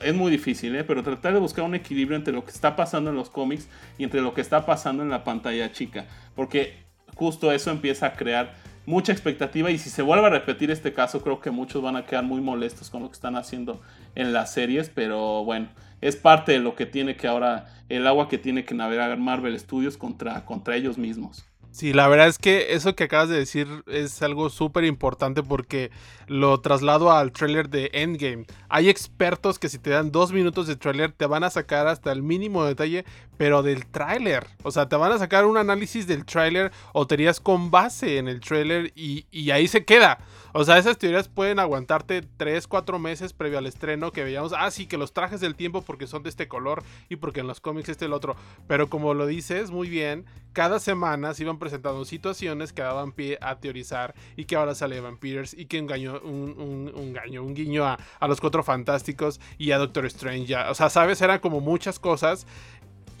[0.00, 0.84] es muy difícil, ¿eh?
[0.84, 3.68] pero tratar de buscar un equilibrio entre lo que está pasando en los cómics
[3.98, 6.06] y entre lo que está pasando en la pantalla chica.
[6.34, 6.74] Porque
[7.14, 8.54] justo eso empieza a crear
[8.86, 12.04] mucha expectativa y si se vuelve a repetir este caso creo que muchos van a
[12.04, 13.80] quedar muy molestos con lo que están haciendo
[14.14, 15.68] en las series, pero bueno,
[16.00, 19.58] es parte de lo que tiene que ahora, el agua que tiene que navegar Marvel
[19.58, 21.44] Studios contra, contra ellos mismos.
[21.72, 25.90] Sí, la verdad es que eso que acabas de decir es algo súper importante porque
[26.26, 28.44] lo traslado al trailer de Endgame.
[28.68, 32.12] Hay expertos que si te dan dos minutos de trailer te van a sacar hasta
[32.12, 33.06] el mínimo detalle,
[33.38, 34.46] pero del trailer.
[34.64, 38.28] O sea, te van a sacar un análisis del trailer o teorías con base en
[38.28, 40.18] el trailer y, y ahí se queda.
[40.54, 44.70] O sea, esas teorías pueden aguantarte 3, 4 meses previo al estreno que veíamos, ah,
[44.70, 47.60] sí, que los trajes del tiempo porque son de este color y porque en los
[47.60, 48.36] cómics este el otro.
[48.66, 53.38] Pero como lo dices muy bien, cada semana se iban presentando situaciones que daban pie
[53.40, 57.98] a teorizar y que ahora sale Evan Peters y que engañó un, un, guiño a,
[58.28, 60.54] los Cuatro Fantásticos y a Doctor Strange.
[60.68, 62.46] O sea, sabes, eran como muchas cosas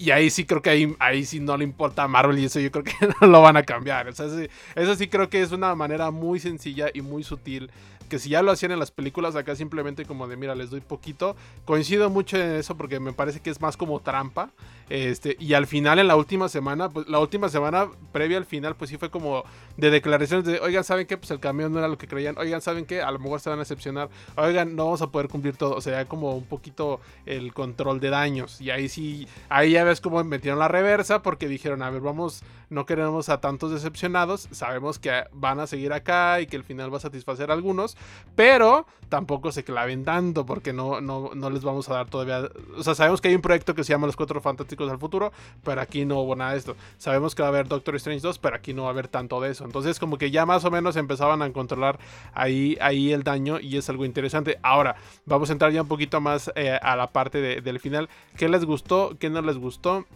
[0.02, 2.58] y ahí sí creo que ahí, ahí sí no le importa a Marvel y eso
[2.58, 4.08] yo creo que no lo van a cambiar.
[4.08, 4.26] O sea,
[4.74, 7.70] eso sí creo que es una manera muy sencilla y muy sutil
[8.12, 10.82] que si ya lo hacían en las películas, acá simplemente como de, mira, les doy
[10.82, 11.34] poquito.
[11.64, 14.50] Coincido mucho en eso porque me parece que es más como trampa.
[14.90, 18.76] Este, y al final, en la última semana, pues la última semana previa al final,
[18.76, 19.44] pues sí fue como
[19.78, 21.16] de declaraciones de, oigan, ¿saben qué?
[21.16, 22.36] Pues el camión no era lo que creían.
[22.36, 23.00] Oigan, ¿saben qué?
[23.00, 24.10] A lo mejor se van a decepcionar.
[24.36, 25.74] Oigan, no vamos a poder cumplir todo.
[25.74, 28.60] O sea, como un poquito el control de daños.
[28.60, 32.42] Y ahí sí, ahí ya ves cómo metieron la reversa porque dijeron, a ver, vamos,
[32.68, 34.48] no queremos a tantos decepcionados.
[34.50, 37.96] Sabemos que van a seguir acá y que el final va a satisfacer a algunos.
[38.34, 42.48] Pero tampoco se claven tanto porque no, no, no les vamos a dar todavía...
[42.78, 45.32] O sea, sabemos que hay un proyecto que se llama Los Cuatro Fantásticos al futuro,
[45.62, 46.76] pero aquí no hubo nada de esto.
[46.96, 49.38] Sabemos que va a haber Doctor Strange 2, pero aquí no va a haber tanto
[49.42, 49.66] de eso.
[49.66, 51.98] Entonces como que ya más o menos empezaban a controlar
[52.32, 54.58] ahí, ahí el daño y es algo interesante.
[54.62, 54.96] Ahora,
[55.26, 58.08] vamos a entrar ya un poquito más eh, a la parte del final.
[58.38, 59.18] ¿Qué les gustó?
[59.18, 60.06] ¿Qué no les gustó?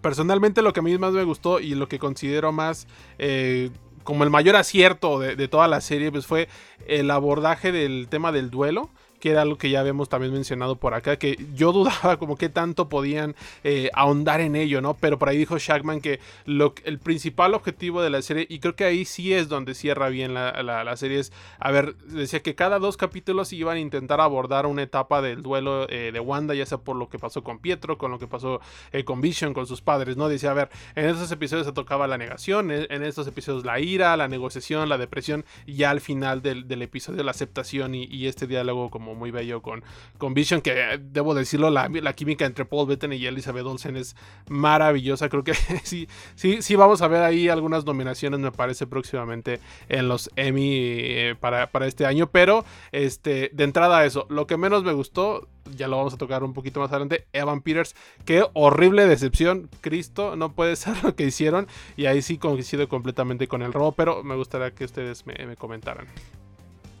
[0.00, 2.88] Personalmente lo que a mí más me gustó y lo que considero más...
[3.18, 3.70] Eh,
[4.04, 6.48] como el mayor acierto de, de, toda la serie pues fue
[6.86, 8.90] el abordaje del tema del duelo
[9.22, 12.48] que era algo que ya habíamos también mencionado por acá, que yo dudaba como que
[12.48, 14.94] tanto podían eh, ahondar en ello, ¿no?
[14.94, 18.74] Pero por ahí dijo Shackman que lo, el principal objetivo de la serie, y creo
[18.74, 22.56] que ahí sí es donde cierra bien la, la, serie, es, a ver, decía que
[22.56, 26.66] cada dos capítulos iban a intentar abordar una etapa del duelo eh, de Wanda, ya
[26.66, 28.60] sea por lo que pasó con Pietro, con lo que pasó
[28.90, 30.28] eh, con Vision, con sus padres, ¿no?
[30.28, 34.16] Decía, a ver, en esos episodios se tocaba la negación, en, estos episodios la ira,
[34.16, 38.48] la negociación, la depresión, y ya al final del, del episodio la aceptación y este
[38.48, 39.82] diálogo como muy bello con,
[40.18, 43.96] con Vision, que eh, debo decirlo, la, la química entre Paul Bettany y Elizabeth Olsen
[43.96, 44.16] es
[44.48, 45.28] maravillosa.
[45.28, 45.54] Creo que
[45.84, 50.72] sí, sí, sí vamos a ver ahí algunas nominaciones, me parece, próximamente en los Emmy
[50.74, 52.28] eh, para, para, este año.
[52.30, 56.42] Pero este, de entrada eso, lo que menos me gustó, ya lo vamos a tocar
[56.42, 57.94] un poquito más adelante, Evan Peters,
[58.24, 61.66] qué horrible decepción, Cristo, no puede ser lo que hicieron.
[61.96, 65.56] Y ahí sí coincido completamente con el robo, pero me gustaría que ustedes me, me
[65.56, 66.06] comentaran.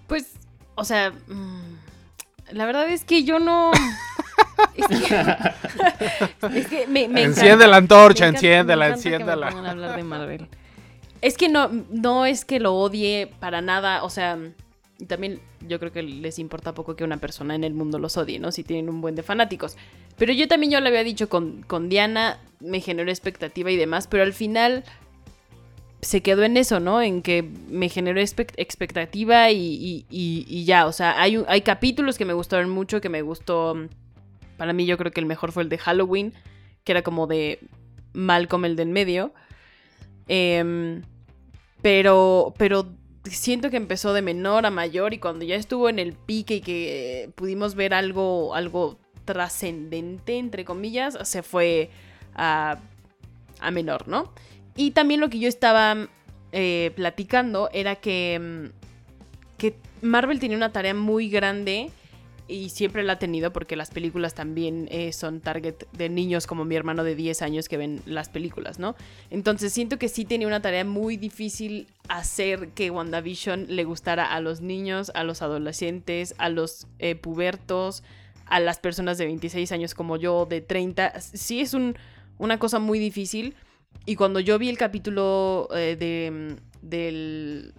[0.06, 0.34] Pues,
[0.74, 1.12] o sea...
[1.28, 1.81] Mmm
[2.52, 3.72] la verdad es que yo no.
[6.54, 9.48] es que, me, Enciende la antorcha, enciéndela, enciéndela.
[9.48, 10.48] Que hablar de Marvel.
[11.20, 14.38] Es que no, no es que lo odie para nada, o sea,
[15.06, 18.38] también yo creo que les importa poco que una persona en el mundo los odie,
[18.38, 18.50] ¿no?
[18.52, 19.76] Si tienen un buen de fanáticos.
[20.16, 24.06] Pero yo también yo le había dicho con, con Diana, me generó expectativa y demás,
[24.08, 24.84] pero al final
[26.02, 27.00] se quedó en eso, ¿no?
[27.00, 32.68] En que me generó expectativa y, ya, o sea, hay, hay capítulos que me gustaron
[32.70, 33.76] mucho, que me gustó,
[34.56, 36.34] para mí yo creo que el mejor fue el de Halloween,
[36.82, 37.60] que era como de
[38.14, 39.32] Malcolm el del medio.
[40.26, 41.02] Em,
[41.82, 42.92] pero, pero
[43.24, 46.60] siento que empezó de menor a mayor y cuando ya estuvo en el pique y
[46.62, 51.90] que pudimos ver algo, algo trascendente, entre comillas, se fue
[52.34, 52.80] a,
[53.60, 54.32] a menor, ¿no?
[54.76, 56.08] Y también lo que yo estaba
[56.52, 61.90] eh, platicando era que, mm, que Marvel tenía una tarea muy grande
[62.48, 66.64] y siempre la ha tenido porque las películas también eh, son target de niños como
[66.64, 68.94] mi hermano de 10 años que ven las películas, ¿no?
[69.30, 74.40] Entonces siento que sí tenía una tarea muy difícil hacer que WandaVision le gustara a
[74.40, 78.02] los niños, a los adolescentes, a los eh, pubertos,
[78.46, 81.20] a las personas de 26 años como yo, de 30.
[81.20, 81.96] Sí es un,
[82.38, 83.54] una cosa muy difícil.
[84.04, 87.72] Y cuando yo vi el capítulo eh, de, del,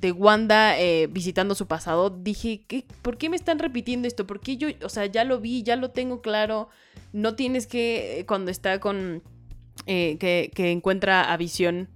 [0.00, 4.26] de Wanda eh, visitando su pasado, dije, ¿qué, ¿por qué me están repitiendo esto?
[4.26, 6.68] Porque yo, o sea, ya lo vi, ya lo tengo claro.
[7.12, 9.22] No tienes que, eh, cuando está con,
[9.86, 11.88] que, que, encuentra a Visión,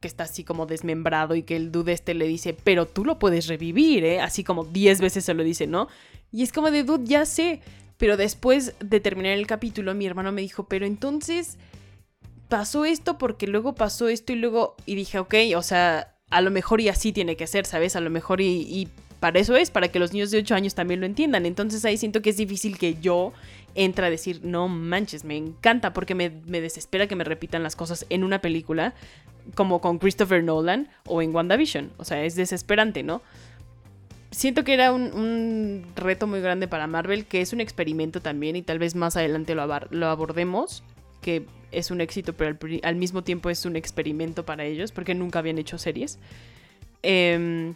[0.00, 3.20] que está así como desmembrado y que el dude este le dice, pero tú lo
[3.20, 4.20] puedes revivir, ¿eh?
[4.20, 5.86] Así como 10 veces se lo dice, ¿no?
[6.32, 7.60] Y es como de, dude, ya sé.
[7.98, 11.56] Pero después de terminar el capítulo, mi hermano me dijo, pero entonces
[12.52, 16.50] pasó esto porque luego pasó esto y luego, y dije, ok, o sea, a lo
[16.50, 17.96] mejor y así tiene que ser, ¿sabes?
[17.96, 18.90] A lo mejor y,
[19.20, 21.46] para eso es, para que los niños de 8 años también lo entiendan.
[21.46, 23.32] Entonces ahí siento que es difícil que yo
[23.74, 28.04] entre a decir, no manches, me encanta porque me, desespera que me repitan las cosas
[28.10, 28.92] en una película,
[29.54, 31.90] como con Christopher Nolan o en WandaVision.
[31.96, 33.22] O sea, es desesperante, ¿no?
[34.30, 38.62] Siento que era un, reto muy grande para Marvel, que es un experimento también y
[38.62, 40.84] tal vez más adelante lo, lo abordemos,
[41.22, 45.38] que es un éxito, pero al, mismo tiempo es un experimento para ellos, porque nunca
[45.40, 46.18] habían hecho series.
[47.02, 47.74] Em,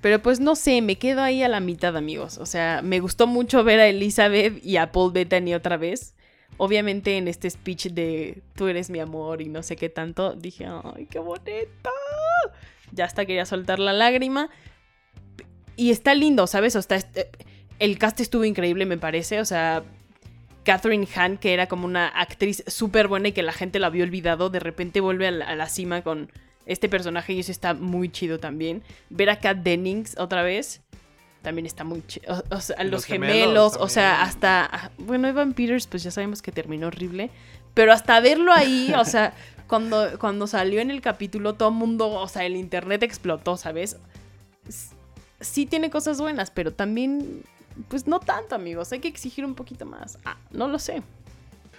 [0.00, 2.38] pero pues no sé, me quedo ahí a la mitad, amigos.
[2.38, 6.14] O sea, me gustó mucho ver a Elizabeth y a Paul Bettany otra vez.
[6.56, 10.66] Obviamente en este speech de tú eres mi amor y no sé qué tanto, dije,
[10.66, 11.90] ay, qué bonito.
[12.92, 14.50] Ya hasta quería soltar la lágrima.
[15.76, 16.74] Y está lindo, ¿sabes?
[16.74, 17.30] O sea, este,
[17.78, 19.40] el cast estuvo increíble, me parece.
[19.40, 19.84] O sea,
[20.68, 24.04] Catherine Hahn, que era como una actriz súper buena y que la gente la había
[24.04, 26.30] olvidado, de repente vuelve a la, cima con
[26.66, 28.82] Este personaje y eso está muy chido también.
[29.08, 30.82] Ver a Kat Dennings otra vez
[31.40, 32.44] también está muy chido.
[32.50, 34.68] O, sea, los, gemelos, o sea, hasta...
[34.70, 37.30] Ah, bueno, Evan Peters, pues ya sabemos que terminó horrible.
[37.72, 39.32] Pero hasta verlo ahí, o sea,
[39.68, 43.96] cuando, cuando salió en el capítulo, todo el mundo, o sea, el internet explotó, ¿sabes?
[45.40, 47.42] Sí tiene cosas buenas, pero también,
[47.88, 48.92] pues no tanto, amigos.
[48.92, 50.18] Hay que exigir un poquito más.
[50.24, 51.02] Ah, no lo sé.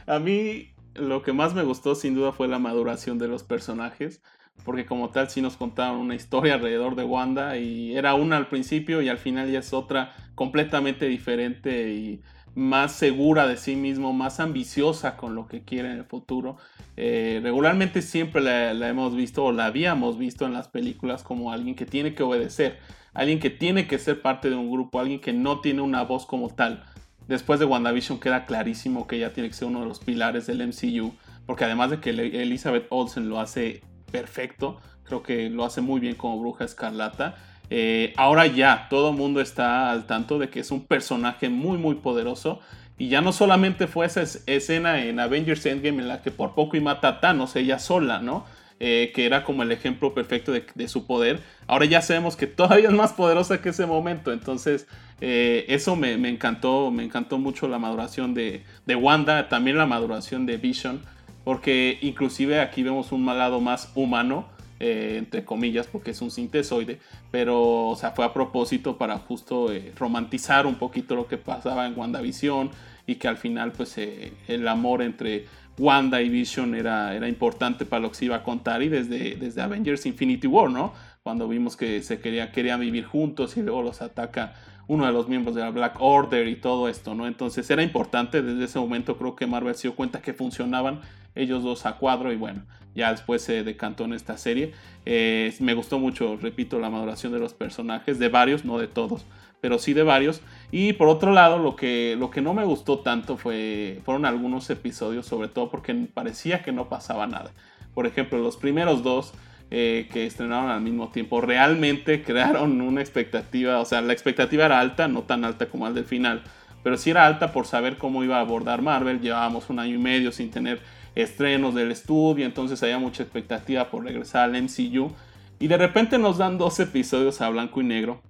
[0.08, 4.22] A mí lo que más me gustó sin duda fue la maduración de los personajes
[4.64, 8.48] porque como tal sí nos contaron una historia alrededor de Wanda y era una al
[8.48, 12.22] principio y al final ya es otra completamente diferente y
[12.56, 16.58] más segura de sí mismo, más ambiciosa con lo que quiere en el futuro.
[16.98, 21.52] Eh, regularmente siempre la, la, hemos visto o la habíamos visto en las películas como
[21.52, 22.80] alguien que tiene que obedecer,
[23.14, 26.26] alguien que tiene que ser parte de un grupo, alguien que no tiene una voz
[26.26, 26.84] como tal.
[27.28, 30.66] Después de WandaVision queda clarísimo que ella tiene que ser uno de los pilares del
[30.68, 31.14] MCU,
[31.46, 33.82] porque además de que Elizabeth Olsen lo hace
[34.12, 34.80] perfecto.
[35.04, 37.36] Creo que lo hace muy bien como Bruja Escarlata.
[37.70, 41.78] Eh, ahora ya todo el mundo está al tanto de que es un personaje muy
[41.78, 42.60] muy poderoso.
[42.98, 46.76] Y ya no solamente fue esa escena en Avengers Endgame en la que por poco
[46.76, 48.46] y mata a Thanos ella sola, ¿no?
[48.82, 51.42] Eh, que era como el ejemplo perfecto de, su poder.
[51.68, 54.32] Ahora ya sabemos que todavía es más poderosa que ese momento.
[54.32, 54.88] Entonces,
[55.20, 56.90] eh, eso me, encantó.
[56.90, 59.50] Me encantó mucho la maduración de, Wanda.
[59.50, 61.02] También la maduración de Vision
[61.44, 64.46] porque inclusive aquí vemos un lado más humano,
[64.80, 67.00] eh, entre comillas, porque es un sintesoide,
[67.32, 71.98] pero o sea, fue a propósito para justo romantizar un poquito lo que pasaba en
[71.98, 72.70] WandaVision
[73.08, 75.48] y que al final pues el amor entre
[75.80, 79.36] Wanda y Vision era, era importante para lo que se iba a contar y desde,
[79.36, 80.94] desde Avengers Infinity War, ¿no?
[81.24, 84.54] Cuando vimos que se quería, querían vivir juntos y luego los ataca
[84.88, 87.28] uno de los miembros de la Black Order y todo esto, ¿no?
[87.28, 91.02] Entonces era importante, desde ese momento creo que Marvel se dio cuenta que funcionaban
[91.36, 92.64] ellos dos a cuadro y bueno,
[92.96, 94.74] ya después se decantó en esta serie.
[95.06, 99.26] Eh, me gustó mucho, repito, la maduración de los personajes, de varios, no de todos,
[99.62, 100.42] pero sí de varios.
[100.72, 104.70] Y por otro lado, lo que, lo que no me gustó tanto fue, fueron algunos
[104.70, 107.52] episodios, sobre todo porque parecía que no pasaba nada.
[107.96, 109.34] Por ejemplo, los primeros dos
[109.72, 114.80] eh, que estrenaron al mismo tiempo realmente crearon una expectativa, o sea, la expectativa era
[114.80, 116.44] alta, no tan alta como al del final,
[116.84, 120.00] pero sí era alta por saber cómo iba a abordar Marvel, llevábamos un año y
[120.00, 120.82] medio sin tener
[121.14, 125.12] estrenos del estudio, entonces había mucha expectativa por regresar al MCU,
[125.60, 128.22] y de repente nos dan dos episodios a blanco y negro,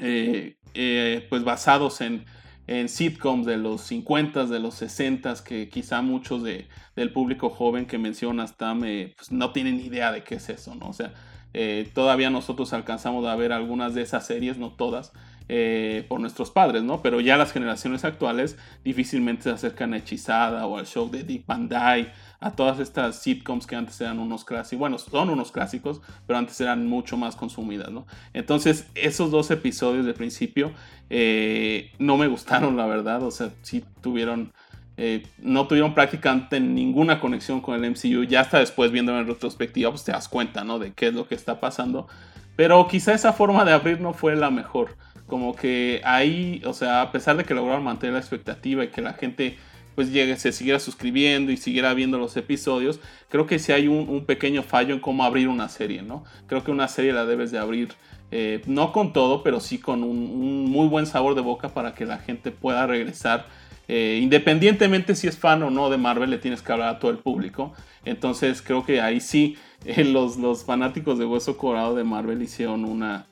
[0.00, 2.24] eh, eh, pues basados en
[2.66, 6.66] en sitcoms de los 50, de los 60, que quizá muchos de,
[6.96, 10.88] del público joven que mencionas, Tam, pues no tienen idea de qué es eso, ¿no?
[10.88, 11.12] O sea,
[11.52, 15.12] eh, todavía nosotros alcanzamos a ver algunas de esas series, no todas,
[15.48, 17.02] eh, por nuestros padres, ¿no?
[17.02, 21.44] Pero ya las generaciones actuales difícilmente se acercan a Hechizada o al show de Dick
[21.46, 22.12] Van Dyke,
[22.44, 26.60] a todas estas sitcoms que antes eran unos clásicos, bueno, son unos clásicos, pero antes
[26.60, 28.06] eran mucho más consumidas, ¿no?
[28.34, 30.72] Entonces, esos dos episodios de principio
[31.08, 34.52] eh, no me gustaron, la verdad, o sea, sí tuvieron...
[34.96, 38.22] Eh, no tuvieron prácticamente ninguna conexión con el MCU.
[38.24, 40.78] Ya hasta después, viendo en retrospectiva, pues te das cuenta, ¿no?
[40.78, 42.06] De qué es lo que está pasando.
[42.54, 44.96] Pero quizá esa forma de abrir no fue la mejor.
[45.26, 49.02] Como que ahí, o sea, a pesar de que lograron mantener la expectativa y que
[49.02, 49.58] la gente
[49.94, 54.24] pues llegue, se siguiera suscribiendo y siguiera viendo los episodios, creo que sí hay un,
[54.24, 56.24] pequeño fallo en cómo abrir una serie, ¿no?
[56.46, 57.90] Creo que una serie la debes de abrir,
[58.30, 62.06] eh, no con todo, pero sí con un, muy buen sabor de boca para que
[62.06, 63.46] la gente pueda regresar.
[63.86, 67.10] Eh, independientemente si es fan o no de Marvel, le tienes que hablar a todo
[67.10, 67.74] el público.
[68.04, 72.84] Entonces creo que ahí sí eh, los, los fanáticos de Hueso Colorado de Marvel hicieron
[72.84, 73.26] una,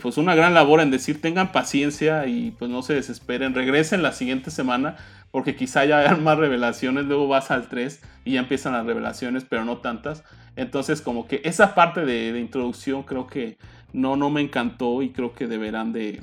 [0.00, 4.12] pues una gran labor en decir tengan paciencia y pues no se desesperen, regresen la
[4.12, 4.96] siguiente semana
[5.36, 9.44] porque quizá ya hayan más revelaciones, luego vas al 3 y ya empiezan las revelaciones,
[9.44, 10.24] pero no tantas.
[10.56, 13.58] Entonces como que esa parte de, introducción creo que
[13.92, 16.22] no, no me encantó y creo que deberán de,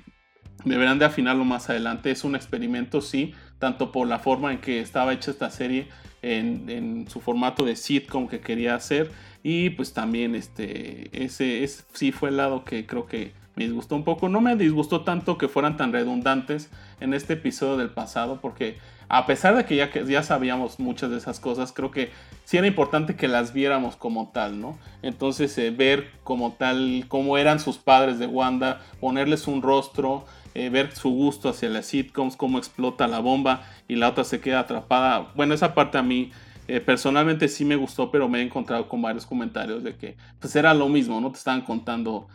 [0.66, 2.10] deberán de afinarlo más adelante.
[2.10, 5.90] Es un experimento, sí, tanto por la forma en que estaba hecha esta serie,
[6.24, 9.12] en, su formato de sitcom que quería hacer,
[9.44, 13.96] y pues también este, ese, ese sí fue el lado que creo que me disgustó
[13.96, 14.30] un poco.
[14.30, 18.78] No me disgustó tanto que fueran tan redundantes en este episodio del pasado, porque
[19.10, 22.12] a pesar de que ya, ya sabíamos muchas de esas cosas, creo que
[22.46, 24.78] sí era importante que las viéramos como tal, ¿no?
[25.02, 30.26] Entonces, eh, ver como tal cómo eran sus padres de Wanda, ponerles un rostro,
[30.56, 34.40] eh, ver su gusto hacia las sitcoms, cómo explota la bomba y la otra se
[34.40, 35.32] queda atrapada.
[35.36, 36.32] Bueno, esa parte a mí
[36.68, 40.56] eh, personalmente sí me gustó, pero me he encontrado con varios comentarios de que pues
[40.56, 41.32] era lo mismo, ¿no?
[41.32, 42.28] Te estaban contando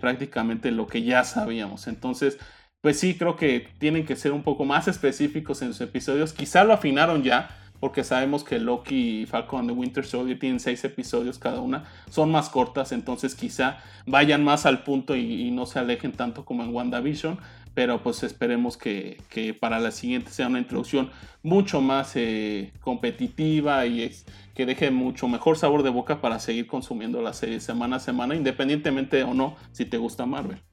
[0.00, 1.86] prácticamente lo que ya sabíamos.
[1.86, 2.36] Entonces,
[2.80, 6.32] pues sí, creo que tienen que ser un poco más específicos en sus episodios.
[6.32, 7.50] Quizá lo afinaron ya,
[7.80, 12.30] porque sabemos que Loki y Falcon the Winter Soldier tienen seis episodios cada una, son
[12.30, 16.74] más cortas, entonces quizá vayan más al punto y, no se alejen tanto como en
[16.74, 17.38] WandaVision,
[17.74, 19.18] pero pues esperemos que,
[19.60, 21.10] para la siguiente sea una introducción
[21.42, 24.10] mucho más eh, competitiva y
[24.54, 28.34] que deje mucho mejor sabor de boca para seguir consumiendo la serie semana a semana,
[28.34, 30.67] independientemente o no si te gusta Marvel.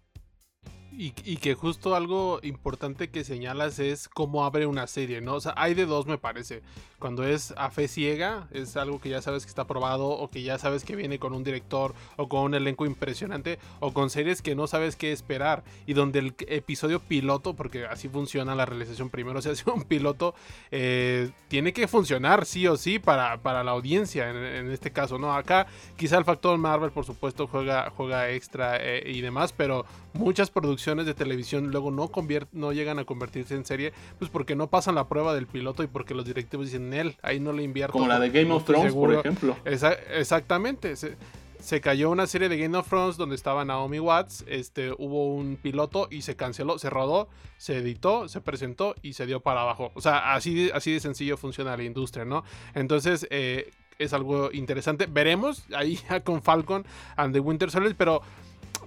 [0.98, 5.36] Y, que justo algo importante que señalas es cómo abre una serie, ¿no?
[5.36, 6.62] O sea, hay de dos me parece.
[7.00, 10.42] Cuando es a fe ciega, es algo que ya sabes que está probado o que
[10.42, 14.42] ya sabes que viene con un director o con un elenco impresionante o con series
[14.42, 19.10] que no sabes qué esperar y donde el episodio piloto, porque así funciona la realización
[19.10, 20.34] primero, se hace un piloto,
[20.72, 25.34] eh, tiene que funcionar sí o sí para, para la audiencia en, este caso, ¿no?
[25.34, 25.68] Acá
[25.98, 29.86] quizá el factor Marvel, por supuesto, juega, juega extra eh, y demás, pero
[30.16, 32.10] muchas producciones de televisión luego no,
[32.54, 35.88] no llegan a convertirse en serie, pues porque no pasan la prueba del piloto y
[35.88, 37.94] porque los directivos dicen, él, ahí no le invierto.
[37.94, 39.56] Como la de Game of Thrones, por ejemplo.
[39.66, 40.96] exactamente.
[40.96, 45.56] Se, cayó una serie de Game of Thrones donde estaba Naomi Watts, este, hubo un
[45.56, 49.92] piloto y se canceló, se rodó, se editó, se presentó y se dio para abajo.
[49.96, 52.44] O sea, así, así de sencillo funciona la industria, ¿no?
[52.76, 55.08] Entonces, eh, es algo interesante.
[55.08, 56.86] Veremos ahí con Falcon
[57.16, 58.22] and the Winter Soldier, pero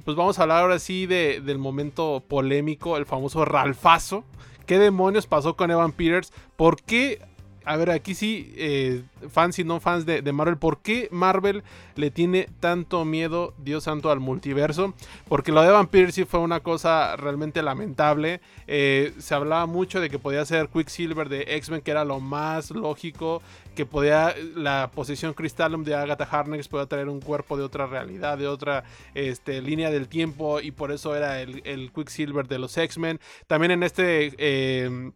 [0.04, 4.24] pues vamos a hablar ahora sí de, del momento polémico, el famoso Ralfazo.
[4.66, 6.32] ¿Qué demonios pasó con Evan Peters?
[6.56, 7.20] ¿Por qué
[7.68, 11.62] a ver, aquí sí, eh, fans y no fans de, Marvel, ¿por qué Marvel
[11.96, 14.94] le tiene tanto miedo, Dios santo, al multiverso?
[15.28, 18.40] Porque lo de Peters sí fue una cosa realmente lamentable.
[18.66, 22.70] Eh, se hablaba mucho de que podía ser Quicksilver de X-Men, que era lo más
[22.70, 23.42] lógico,
[23.76, 28.38] que podía, la posición Crystalum de Agatha Harkness podía traer un cuerpo de otra realidad,
[28.38, 32.78] de otra este, línea del tiempo, y por eso era el, el Quicksilver de los
[32.78, 33.20] X-Men.
[33.46, 34.32] También en este...
[34.38, 35.10] Eh,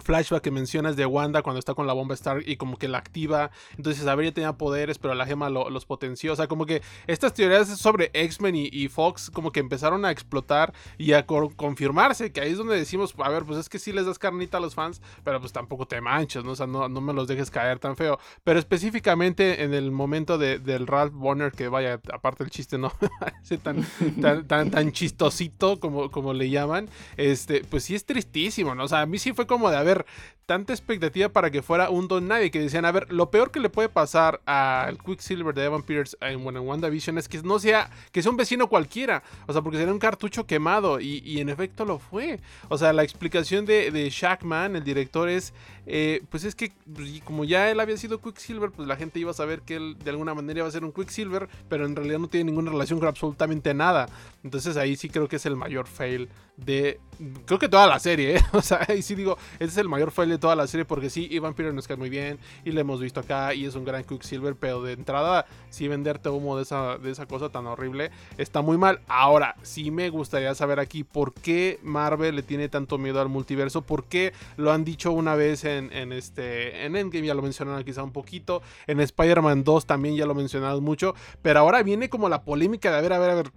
[0.00, 2.98] flashback que mencionas de Wanda cuando está con la bomba Star y como que la
[2.98, 3.50] activa.
[3.76, 6.32] Entonces, a ver, ya tenía poderes, pero la gema los potenció.
[6.32, 10.72] O sea, como que estas teorías sobre X-Men y, Fox como que empezaron a explotar
[10.96, 12.32] y a confirmarse.
[12.32, 14.60] Que ahí es donde decimos, a ver, pues es que sí les das carnita a
[14.60, 16.52] los fans, pero pues tampoco te manches, ¿no?
[16.52, 18.18] O sea, no, me los dejes caer tan feo.
[18.44, 22.92] Pero específicamente en el momento del Ralph Bonner, que vaya, aparte el chiste, no
[23.62, 23.84] tan,
[24.20, 28.84] tan, tan, tan, chistosito como, como le llaman, este, pues sí es tristísimo, ¿no?
[28.84, 30.06] O sea, a mí sí fue como de, a ver,
[30.48, 32.50] tanta expectativa para que fuera un Don Nadie.
[32.50, 36.16] Que decían, a ver, lo peor que le puede pasar al Quicksilver de Evan Peters
[36.22, 39.22] en, bueno, en WandaVision es que no sea, que sea un vecino cualquiera.
[39.46, 41.00] O sea, porque sería un cartucho quemado.
[41.00, 42.40] Y, en efecto lo fue.
[42.70, 45.52] O sea, la explicación de, de Shackman, el director, es,
[45.84, 49.32] eh, pues es que pues, como ya él había sido Quicksilver, pues la gente iba
[49.32, 52.20] a saber que él de alguna manera iba a ser un Quicksilver, pero en realidad
[52.20, 54.08] no tiene ninguna relación con absolutamente nada.
[54.42, 57.00] Entonces ahí sí creo que es el mayor fail de,
[57.46, 58.40] creo que toda la serie, ¿eh?
[58.52, 61.10] O sea, ahí sí digo, ese es el mayor fail de toda la serie porque
[61.10, 63.84] sí, Ivan Peter nos cae muy bien y lo hemos visto acá y es un
[63.84, 68.10] gran Quicksilver, pero de entrada, sí venderte humo de esa, de esa cosa tan horrible
[68.36, 69.00] está muy mal.
[69.08, 73.82] Ahora, sí me gustaría saber aquí por qué Marvel le tiene tanto miedo al multiverso,
[73.82, 77.84] por qué lo han dicho una vez en, en este, en Endgame, ya lo mencionaron
[77.84, 82.28] quizá un poquito, en Spider-Man 2 también ya lo mencionaron mucho, pero ahora viene como
[82.28, 83.52] la polémica de a ver, a ver, a ver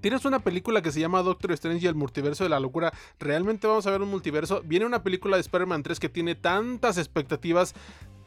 [0.00, 2.92] Tienes una película que se llama Doctor Strange y el multiverso de la locura.
[3.18, 4.62] ¿Realmente vamos a ver un multiverso?
[4.64, 7.74] Viene una película de Spider-Man 3 que tiene tantas expectativas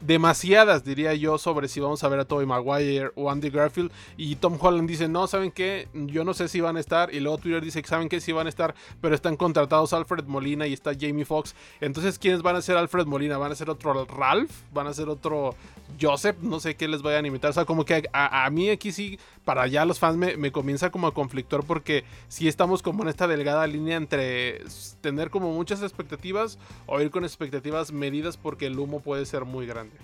[0.00, 3.90] demasiadas, diría yo, sobre si vamos a ver a Tobey Maguire o Andy Garfield.
[4.16, 5.88] Y Tom Holland dice, no, ¿saben qué?
[5.94, 7.14] Yo no sé si van a estar.
[7.14, 10.66] Y luego Twitter dice saben que sí van a estar, pero están contratados Alfred Molina
[10.66, 11.54] y está Jamie Foxx.
[11.80, 13.38] Entonces, ¿quiénes van a ser Alfred Molina?
[13.38, 14.50] ¿Van a ser otro Ralph?
[14.72, 15.54] ¿Van a ser otro
[16.00, 16.36] Joseph?
[16.40, 17.50] No sé qué les vayan a imitar.
[17.50, 20.90] O sea, como que a, mí aquí sí, para allá los fans me, me, comienza
[20.90, 24.62] como a conflictor porque sí estamos como en esta delgada línea entre
[25.00, 29.66] tener como muchas expectativas o ir con expectativas medidas porque el humo puede ser muy
[29.66, 29.96] grande.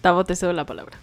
[0.00, 0.98] Tavo, te cedo la palabra.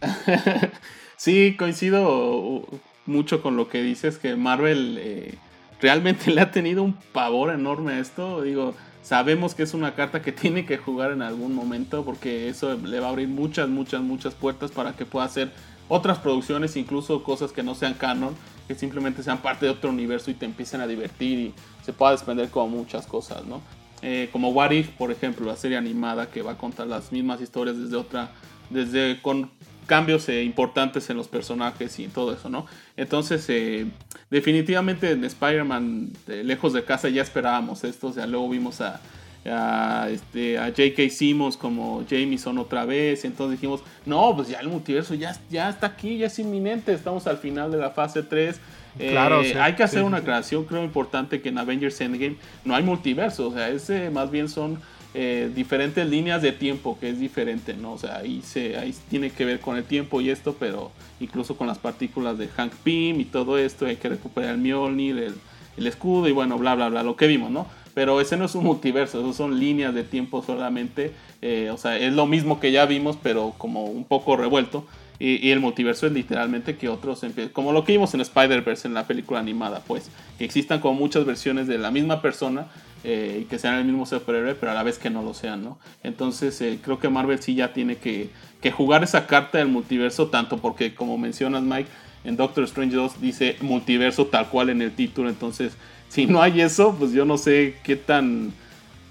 [1.16, 2.64] sí, coincido
[3.06, 5.34] mucho con lo que dices, que Marvel eh,
[5.80, 8.42] realmente le ha tenido un pavor enorme a esto.
[8.42, 12.74] Digo, sabemos que es una carta que tiene que jugar en algún momento porque eso
[12.76, 15.52] le va a abrir muchas, muchas, muchas puertas para que pueda hacer
[15.88, 18.34] otras producciones, incluso cosas que no sean canon,
[18.68, 22.12] que simplemente sean parte de otro universo y te empiecen a divertir y se pueda
[22.12, 23.60] desprender como muchas cosas, ¿no?
[24.02, 27.40] Eh, como What If, por ejemplo, la serie animada que va a contar las mismas
[27.40, 28.30] historias desde otra,
[28.70, 29.50] desde con
[29.90, 32.64] cambios eh, importantes en los personajes y todo eso, ¿no?
[32.96, 33.86] Entonces, eh,
[34.30, 39.00] definitivamente en Spider-Man, lejos de casa, ya esperábamos esto, o sea, luego vimos a,
[39.44, 41.10] a, este, a J.K.
[41.10, 45.68] Simmons como Jameson otra vez, y entonces dijimos, no, pues ya el multiverso ya, ya
[45.68, 48.60] está aquí, ya es inminente, estamos al final de la fase 3,
[48.96, 52.82] Claro, eh, hay que hacer una aclaración, creo importante que en Avengers Endgame no hay
[52.84, 54.80] multiverso, o sea, ese más bien son
[55.14, 57.94] eh, diferentes líneas de tiempo, que es diferente, ¿no?
[57.94, 61.56] O sea, ahí, se, ahí tiene que ver con el tiempo y esto, pero incluso
[61.56, 65.34] con las partículas de Hank Pym y todo esto, hay que recuperar el Mjolnir, el,
[65.76, 67.66] el escudo y bueno, bla, bla, bla, lo que vimos, ¿no?
[67.94, 71.12] Pero ese no es un multiverso, eso son líneas de tiempo solamente.
[71.42, 74.86] Eh, o sea, es lo mismo que ya vimos, pero como un poco revuelto.
[75.18, 77.20] Y, el multiverso es literalmente que otros
[77.52, 81.26] como lo que vimos en Spider-Verse en la película animada, pues, que existan como muchas
[81.26, 82.68] versiones de la misma persona
[83.04, 85.62] eh, y que sean el mismo superhéroe, pero a la vez que no lo sean,
[85.62, 85.78] ¿no?
[86.02, 88.30] Entonces eh, creo que Marvel sí ya tiene que,
[88.60, 91.88] que, jugar esa carta del multiverso, tanto porque, como mencionas, Mike,
[92.24, 95.76] en Doctor Strange 2 dice multiverso tal cual en el título, entonces
[96.08, 98.52] si no hay eso, pues yo no sé qué tan...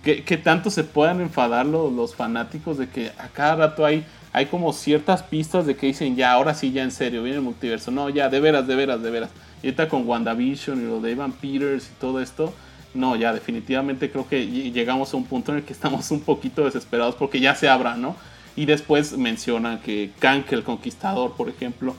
[0.03, 4.05] Qué, qué tanto se puedan enfadar los, los fanáticos de que a cada rato hay
[4.31, 7.43] hay como ciertas pistas de que dicen, ya, ahora sí, ya en serio, viene el
[7.43, 7.91] multiverso.
[7.91, 9.31] No, ya, de veras, de veras, de veras.
[9.63, 12.53] Y ahorita con WandaVision y lo de Evan Peters y todo esto,
[12.93, 16.65] no, ya, definitivamente creo que llegamos a un punto en el que estamos un poquito
[16.65, 18.15] desesperados porque ya se abra, ¿no?
[18.55, 21.95] Y después menciona que Kang el Conquistador, por ejemplo,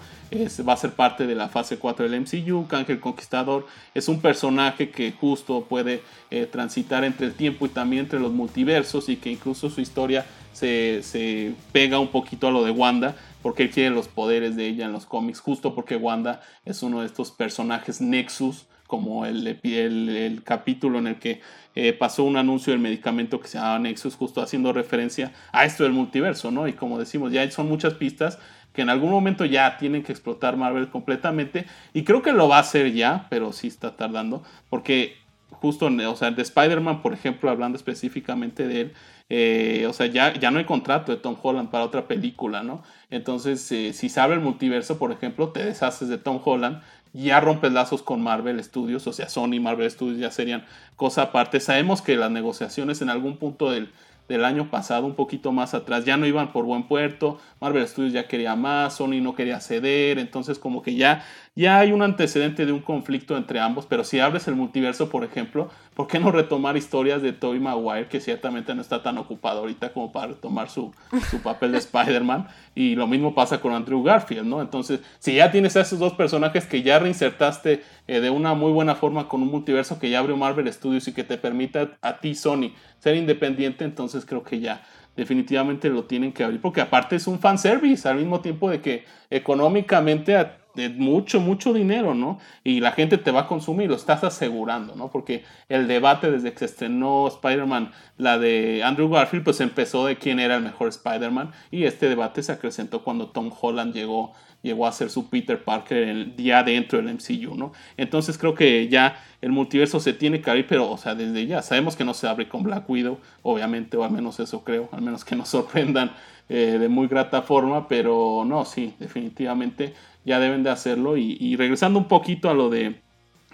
[0.68, 2.66] va a ser parte de la fase 4 del MCU.
[2.68, 7.70] Kang el Conquistador es un personaje que justo puede eh, transitar entre el tiempo y
[7.70, 12.64] también entre los multiversos y que incluso su historia se, pega un poquito a lo
[12.64, 16.42] de Wanda, porque él quiere los poderes de ella en los cómics, justo porque Wanda
[16.64, 21.40] es uno de estos personajes Nexus, como el, el, capítulo en el que
[21.76, 25.84] eh, pasó un anuncio del medicamento que se llamaba Nexus, justo haciendo referencia a esto
[25.84, 26.66] del multiverso, ¿no?
[26.66, 28.40] Y como decimos, ya son muchas pistas
[28.72, 32.56] que en algún momento ya tienen que explotar Marvel completamente, y creo que lo va
[32.56, 35.14] a hacer ya, pero sí está tardando, porque
[35.50, 38.92] justo, o sea, de Spider-Man, por ejemplo, hablando específicamente de él,
[39.28, 42.82] eh, o sea, ya, ya no hay contrato de Tom Holland para otra película, ¿no?
[43.10, 46.82] Entonces, eh, si se abre el multiverso, por ejemplo, te deshaces de Tom Holland,
[47.12, 50.64] ya rompes lazos con Marvel Studios, o sea, Sony y Marvel Studios ya serían
[50.96, 51.60] cosa aparte.
[51.60, 53.90] Sabemos que las negociaciones en algún punto del,
[54.28, 58.12] del año pasado, un poquito más atrás, ya no iban por buen puerto, Marvel Studios
[58.12, 61.24] ya quería más, Sony no quería ceder, entonces como que ya,
[61.60, 65.24] ya hay un antecedente de un conflicto entre ambos, pero si abres el multiverso, por
[65.24, 69.60] ejemplo, ¿por qué no retomar historias de Tobey Maguire, que ciertamente no está tan ocupado
[69.60, 70.90] ahorita como para retomar su,
[71.30, 72.48] su papel de Spider-Man?
[72.74, 74.62] Y lo mismo pasa con Andrew Garfield, ¿no?
[74.62, 78.72] Entonces, si ya tienes a esos dos personajes que ya reinsertaste eh, de una muy
[78.72, 82.20] buena forma con un multiverso que ya abrió Marvel Studios y que te permita a
[82.20, 84.82] ti, Sony, ser independiente, entonces creo que ya
[85.14, 89.04] definitivamente lo tienen que abrir, porque aparte es un fanservice, al mismo tiempo de que
[89.28, 90.36] económicamente
[90.74, 92.38] de mucho, mucho dinero, ¿no?
[92.64, 95.10] Y la gente te va a consumir, lo estás asegurando, ¿no?
[95.10, 100.16] Porque el debate desde que se estrenó Spider-Man, la de Andrew Garfield, pues empezó de
[100.16, 104.86] quién era el mejor Spider-Man y este debate se acrecentó cuando Tom Holland llegó, llegó
[104.86, 107.72] a ser su Peter Parker el día dentro del MCU, ¿no?
[107.96, 111.62] Entonces creo que ya el multiverso se tiene que abrir, pero, o sea, desde ya
[111.62, 115.02] sabemos que no se abre con Black Widow, obviamente, o al menos eso creo, al
[115.02, 116.12] menos que nos sorprendan
[116.52, 119.94] eh, de muy grata forma, pero no, sí, definitivamente
[120.24, 121.16] ya deben de hacerlo.
[121.16, 123.00] Y, regresando un poquito a lo de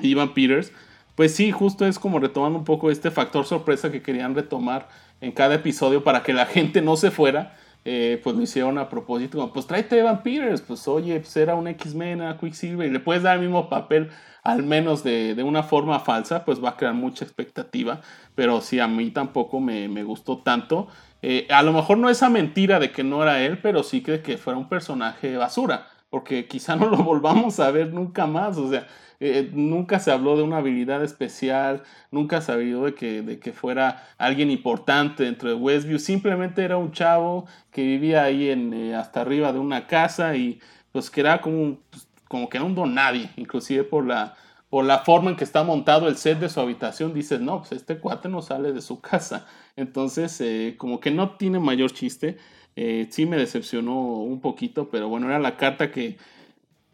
[0.01, 0.73] Ivan Peters,
[1.15, 4.89] pues sí, justo es como retomando un poco este factor sorpresa que querían retomar
[5.21, 7.57] en cada episodio para que la gente no se fuera.
[7.89, 11.37] Eh, pues lo hicieron a propósito, como, pues tráete a Evan Peters, pues oye, pues
[11.37, 14.11] era un X-Men, a Quicksilver, y le puedes dar el mismo papel,
[14.43, 18.01] al menos de, de, una forma falsa, pues va a crear mucha expectativa,
[18.35, 20.89] pero sí, a mí tampoco me, me gustó tanto.
[21.23, 24.21] Eh, a lo mejor no esa mentira de que no era él, pero sí que,
[24.21, 25.87] que fuera un personaje basura
[26.17, 28.87] porque quizá no lo volvamos a ver nunca más, o sea,
[29.21, 33.53] eh, nunca se habló de una habilidad especial, nunca se habló de que, de que
[33.53, 38.95] fuera alguien importante dentro de Westview, simplemente era un chavo que vivía ahí en, eh,
[38.95, 40.59] hasta arriba de una casa y
[40.91, 44.37] pues que era como, pues, como que era un don nadie, inclusive por la,
[44.71, 47.73] por la forma en que está montado el set de su habitación, dices, no, pues
[47.73, 49.45] este cuate no sale de su casa,
[49.77, 52.39] entonces eh, como que no tiene mayor chiste.
[52.77, 56.19] Eh, sí me decepcionó un poquito, pero bueno, era la carta que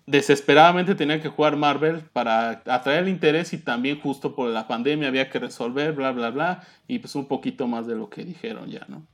[0.06, 5.08] desesperadamente tenía que jugar Marvel para atraer el interés y también justo por la pandemia
[5.08, 8.70] había que resolver, bla, bla, bla, y pues un poquito más de lo que dijeron
[8.70, 9.06] ya, ¿no?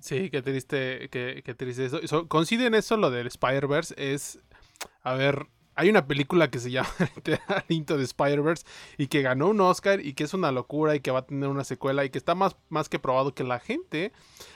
[0.00, 2.26] Sí, qué triste, qué, triste eso.
[2.26, 4.40] Coincide eso lo del Spider-Verse, es,
[5.02, 5.46] a ver,
[5.82, 6.88] hay una película que se llama
[7.68, 8.64] Into de Spider-Verse
[8.98, 11.48] y que ganó un Oscar y que es una locura y que va a tener
[11.48, 14.12] una secuela y que está más, más que probado que la gente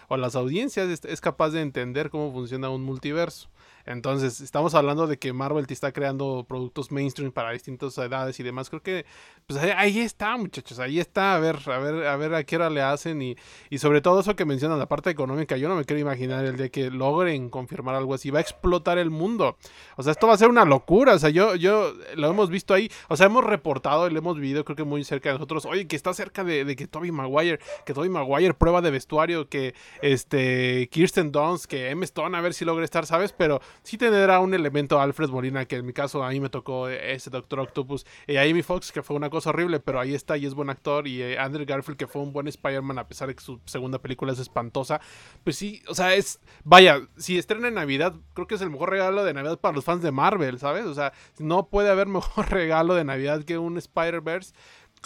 [0.07, 3.49] o las audiencias es, capaz de entender cómo funciona un multiverso.
[3.87, 8.43] Entonces, estamos hablando de que Marvel te está creando productos mainstream para distintas edades y
[8.43, 8.69] demás.
[8.69, 9.07] Creo que
[9.47, 12.69] pues ahí, está, muchachos, ahí está, a ver, a ver, a ver a qué hora
[12.69, 13.37] le hacen y,
[13.71, 16.57] y sobre todo eso que mencionan, la parte económica, yo no me quiero imaginar el
[16.57, 19.57] día que logren confirmar algo así, va a explotar el mundo.
[19.97, 22.75] O sea, esto va a ser una locura, o sea, yo, yo lo hemos visto
[22.75, 25.65] ahí, o sea, hemos reportado y lo hemos vivido creo que muy cerca de nosotros,
[25.65, 29.49] oye, que está cerca de, de que Toby Maguire, que Toby Maguire prueba de vestuario,
[29.49, 32.05] que este Kirsten Dunst, que M.
[32.05, 33.33] Stone, a ver si logra estar, ¿sabes?
[33.33, 36.89] Pero sí tendrá un elemento Alfred Molina, que en mi caso a mí me tocó
[36.89, 40.37] ese Doctor Octopus, y a Amy Fox, que fue una cosa horrible, pero ahí está
[40.37, 41.07] y es buen actor.
[41.07, 43.99] Y eh, Andrew Garfield, que fue un buen Spider-Man, a pesar de que su segunda
[43.99, 45.01] película es espantosa.
[45.45, 46.41] Pues sí, o sea, es.
[46.65, 49.85] Vaya, si estrena en Navidad, creo que es el mejor regalo de Navidad para los
[49.85, 50.87] fans de Marvel, ¿sabes?
[50.87, 54.55] O sea, no puede haber mejor regalo de Navidad que un Spider-Verse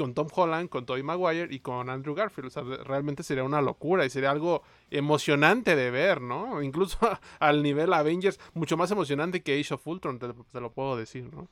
[0.01, 2.47] con Tom Holland, con Tobey Maguire y con Andrew Garfield.
[2.47, 6.63] O sea, realmente sería una locura y sería algo emocionante de ver, ¿no?
[6.63, 6.99] Incluso
[7.39, 11.49] al nivel Avengers, mucho más emocionante que Age of Ultron, te lo puedo decir, ¿no?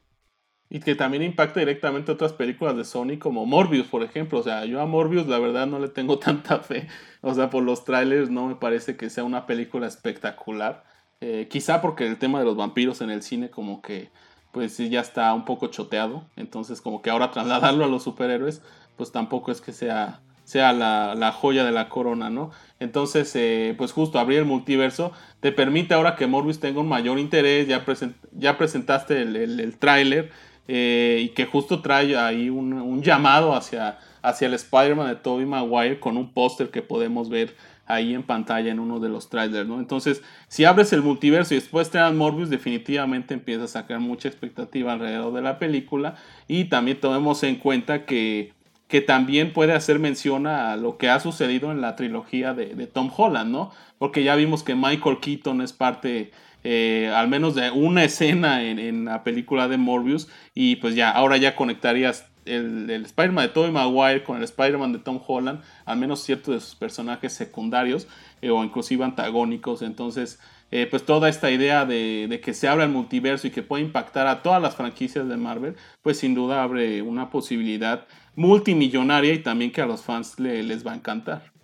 [0.71, 4.39] Y que también impacta directamente otras películas de Sony como Morbius, por ejemplo.
[4.39, 6.89] O sea, yo a Morbius la verdad no le tengo tanta fe.
[7.21, 10.85] O sea, por los trailers no me parece que sea una película espectacular.
[11.21, 14.11] Eh, quizá porque el tema de los vampiros en el cine como que
[14.53, 16.25] pues ya está un poco choteado.
[16.37, 18.63] Entonces como que ahora trasladarlo a los superhéroes
[18.97, 22.51] pues tampoco es que sea, sea la, joya de la corona, ¿no?
[22.81, 27.19] Entonces eh, pues justo abrir el multiverso te permite ahora que Morbius tenga un mayor
[27.19, 27.69] interés.
[27.69, 30.31] Ya, presentaste el, el, tráiler
[30.67, 36.01] eh, y que justo trae ahí un, llamado hacia, hacia el Spider-Man de Tobey Maguire
[36.01, 37.55] con un póster que podemos ver
[37.89, 39.81] ahí en pantalla en uno de los trailers, ¿no?
[39.81, 44.29] Entonces, si abres el multiverso y después te dan Morbius, definitivamente empieza a sacar mucha
[44.29, 46.15] expectativa alrededor de la película
[46.47, 48.53] y también tomemos en cuenta que,
[48.89, 53.11] que también puede hacer mención a lo que ha sucedido en la trilogía de, Tom
[53.15, 53.71] Holland, ¿no?
[53.99, 56.31] Porque ya vimos que Michael Keaton es parte
[56.65, 61.37] eh, al menos de una escena en, la película de Morbius y pues ya, ahora
[61.37, 66.23] ya conectarías el, Spider-Man de Tobey Maguire con el Spider-Man de Tom Holland, al menos
[66.23, 68.09] ciertos de sus personajes secundarios
[68.43, 70.41] eh, o inclusive antagónicos, entonces
[70.71, 74.27] eh, pues toda esta idea de, que se abra el multiverso y que pueda impactar
[74.27, 79.73] a todas las franquicias de Marvel, pues sin duda abre una posibilidad multimillonaria y también
[79.73, 81.58] que a los fans les va a encantar.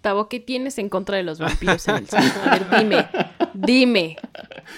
[0.00, 2.32] Tavo, ¿qué tienes en contra de los vampiros en el cine?
[2.44, 3.08] A ver, dime,
[3.52, 4.16] dime.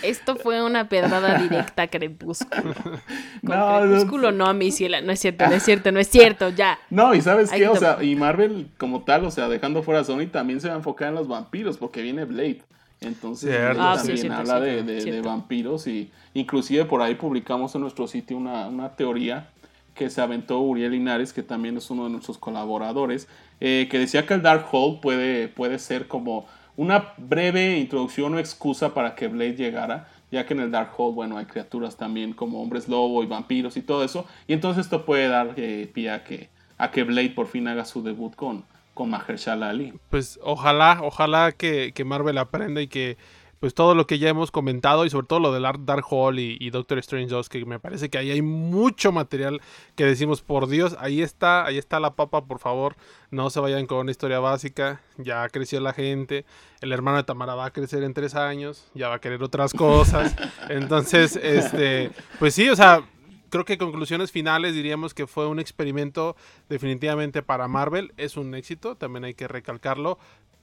[0.02, 2.74] Esto fue una pedrada directa a Crepúsculo.
[3.42, 5.02] no, Crepúsculo no, a mi ciela.
[5.02, 6.78] No es cierto, no es cierto, no es cierto, ya.
[6.88, 7.68] No, y ¿sabes qué?
[7.68, 10.74] O sea, y Marvel como tal, o sea, dejando fuera a Sony, también se va
[10.74, 12.62] a enfocar en los vampiros porque viene Blade.
[13.00, 18.36] Entonces ah, también habla de, de, vampiros y inclusive por ahí publicamos en nuestro sitio
[18.36, 19.48] una, una teoría
[19.94, 23.26] que se aventó Uriel Linares, que también es uno de nuestros colaboradores,
[23.60, 26.46] eh, que decía que el Dark Hole puede, puede ser como
[26.76, 31.14] una breve introducción o excusa para que Blade llegara, ya que en el Dark Hole,
[31.14, 35.04] bueno, hay criaturas también como hombres lobo y vampiros y todo eso, y entonces esto
[35.04, 36.48] puede dar eh, pie a que,
[36.78, 39.92] a que Blade por fin haga su debut con, con Mahershala Ali.
[40.08, 43.18] Pues ojalá, ojalá que, que Marvel aprenda y que
[43.60, 46.70] pues todo lo que ya hemos comentado y sobre todo lo del Dark Hole y,
[46.70, 49.60] Doctor Strange 2, que me parece que ahí hay mucho material
[49.94, 52.96] que decimos, por Dios, ahí está, ahí está la papa, por favor,
[53.30, 56.46] no se vayan con una historia básica, ya creció la gente,
[56.80, 59.74] el hermano de Tamara va a crecer en tres años, ya va a querer otras
[59.74, 60.34] cosas,
[60.70, 63.04] entonces, este, pues sí, o sea,
[63.50, 66.34] creo que conclusiones finales diríamos que fue un experimento
[66.70, 70.18] definitivamente para Marvel, es un éxito, también hay que recalcarlo,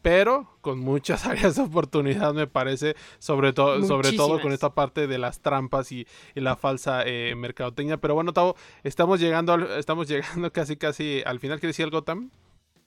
[0.08, 5.06] pero con muchas áreas de oportunidad me parece, sobre, todo sobre todo con esta parte
[5.06, 7.98] de las trampas y, la falsa eh, mercadotecnia.
[7.98, 8.56] Pero bueno, Tavo,
[8.86, 11.60] estamos llegando, estamos llegando casi casi al final.
[11.60, 12.32] ¿Quieres decir algo, Tam?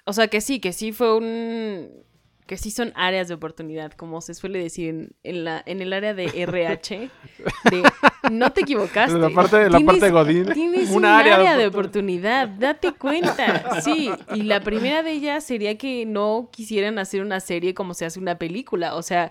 [0.07, 1.91] O sea que sí, que sí fue un
[2.51, 6.15] que sí son áreas de oportunidad, como se suele decir en, la, en el área
[6.15, 7.09] de RH.
[8.33, 9.17] no te equivocaste.
[9.21, 10.47] La parte, la parte de Godín.
[10.53, 13.81] Tienes un área, de oportunidad, date cuenta.
[13.83, 18.05] Sí, y la primera de ellas sería que no quisieran hacer una serie como se
[18.05, 18.97] hace una película.
[18.97, 19.31] O sea,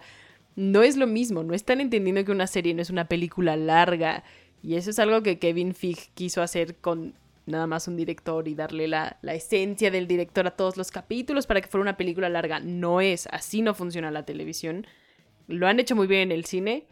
[0.55, 4.23] no es lo mismo, no están entendiendo que una serie no es una película larga.
[4.63, 7.15] Y eso es algo que Kevin Feige quiso hacer con
[7.49, 11.61] nada más un director y darle la, esencia del director a todos los capítulos para
[11.61, 12.59] que fuera una película larga.
[12.59, 14.87] No es, así no funciona la televisión.
[15.47, 16.87] Lo han hecho muy bien en el cine.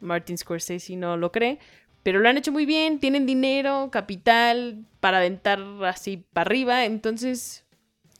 [0.00, 1.58] Martin Scorsese no lo cree.
[2.02, 6.84] Pero lo han hecho muy bien, tienen dinero, capital para aventar así para arriba.
[6.84, 7.64] Entonces,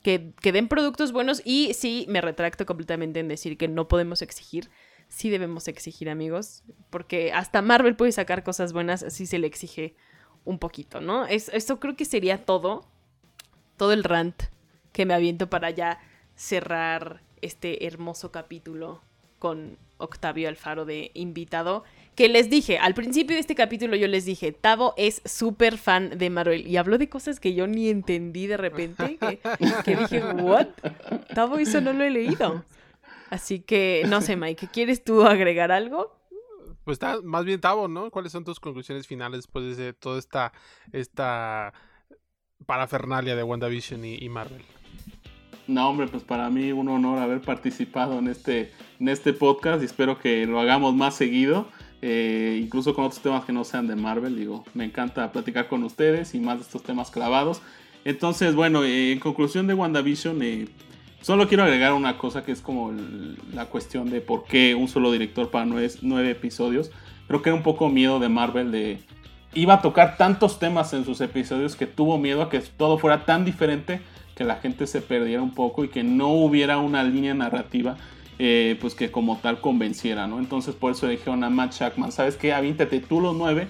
[0.02, 1.40] que, que den productos buenos.
[1.44, 4.68] Y sí, me retracto completamente en decir que no podemos exigir
[5.08, 9.94] sí debemos exigir, amigos, porque hasta Marvel puede sacar cosas buenas si se le exige
[10.46, 11.26] un poquito, ¿no?
[11.26, 12.86] Es, esto creo que sería todo,
[13.76, 14.44] todo el rant
[14.92, 16.00] que me aviento para ya
[16.34, 19.02] cerrar este hermoso capítulo
[19.38, 21.84] con Octavio Alfaro de invitado.
[22.14, 26.16] Que les dije, al principio de este capítulo yo les dije, Tavo es súper fan
[26.16, 26.66] de Marvel.
[26.66, 29.18] Y habló de cosas que yo ni entendí de repente.
[29.18, 29.38] Que,
[29.84, 30.68] que dije, ¿what?
[31.34, 32.64] Tavo, eso no lo he leído.
[33.28, 36.15] Así que, no sé, Mike, ¿quieres tú agregar algo?
[36.86, 38.12] Pues está más bien Tavo, ¿no?
[38.12, 40.52] ¿Cuáles son tus conclusiones finales después de toda esta,
[40.92, 41.74] esta
[42.64, 44.62] parafernalia de WandaVision y, y Marvel?
[45.66, 49.86] No, hombre, pues para mí un honor haber participado en este, en este podcast y
[49.86, 51.66] espero que lo hagamos más seguido,
[52.02, 54.36] eh, incluso con otros temas que no sean de Marvel.
[54.36, 57.62] Digo, me encanta platicar con ustedes y más de estos temas clavados.
[58.04, 60.68] Entonces, bueno, eh, en conclusión de WandaVision, eh,
[61.26, 62.92] Solo quiero agregar una cosa que es como
[63.52, 66.92] la cuestión de por qué un solo director para nueve, episodios.
[67.26, 69.00] Creo que era un poco miedo de Marvel de...
[69.52, 73.24] Iba a tocar tantos temas en sus episodios que tuvo miedo a que todo fuera
[73.24, 74.02] tan diferente
[74.36, 77.96] que la gente se perdiera un poco y que no hubiera una línea narrativa
[78.38, 80.38] eh, pues que como tal convenciera, ¿no?
[80.38, 82.52] Entonces por eso dijeron a Matt Shackman, ¿sabes qué?
[82.52, 83.66] Avíntate tú los nueve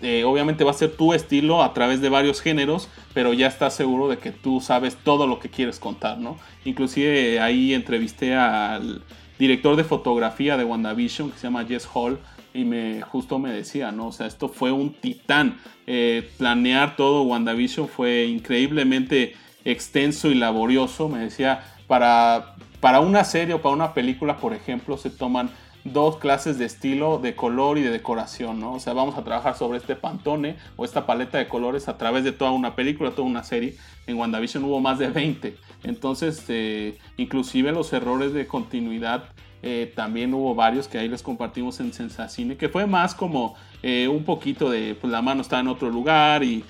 [0.00, 3.74] eh, obviamente va a ser tu estilo a través de varios géneros, pero ya estás
[3.74, 6.38] seguro de que tú sabes todo lo que quieres contar, ¿no?
[6.64, 9.02] Inclusive ahí entrevisté al
[9.38, 12.18] director de fotografía de WandaVision, que se llama Jess Hall,
[12.54, 14.08] y me justo me decía, ¿no?
[14.08, 15.58] O sea, esto fue un titán.
[15.86, 19.34] Eh, planear todo WandaVision fue increíblemente
[19.64, 21.08] extenso y laborioso.
[21.08, 25.50] Me decía, para, para una serie o para una película, por ejemplo, se toman
[25.84, 28.74] dos clases de estilo, de color y de decoración, ¿no?
[28.74, 32.24] O sea, vamos a trabajar sobre este pantone o esta paleta de colores a través
[32.24, 33.76] de toda una película, toda una serie.
[34.06, 35.56] En WandaVision hubo más de 20.
[35.82, 39.24] Entonces, eh, inclusive los errores de continuidad
[39.62, 44.08] eh, también hubo varios que ahí les compartimos en Sensacine, que fue más como eh,
[44.08, 46.64] un poquito de, pues la mano está en otro lugar y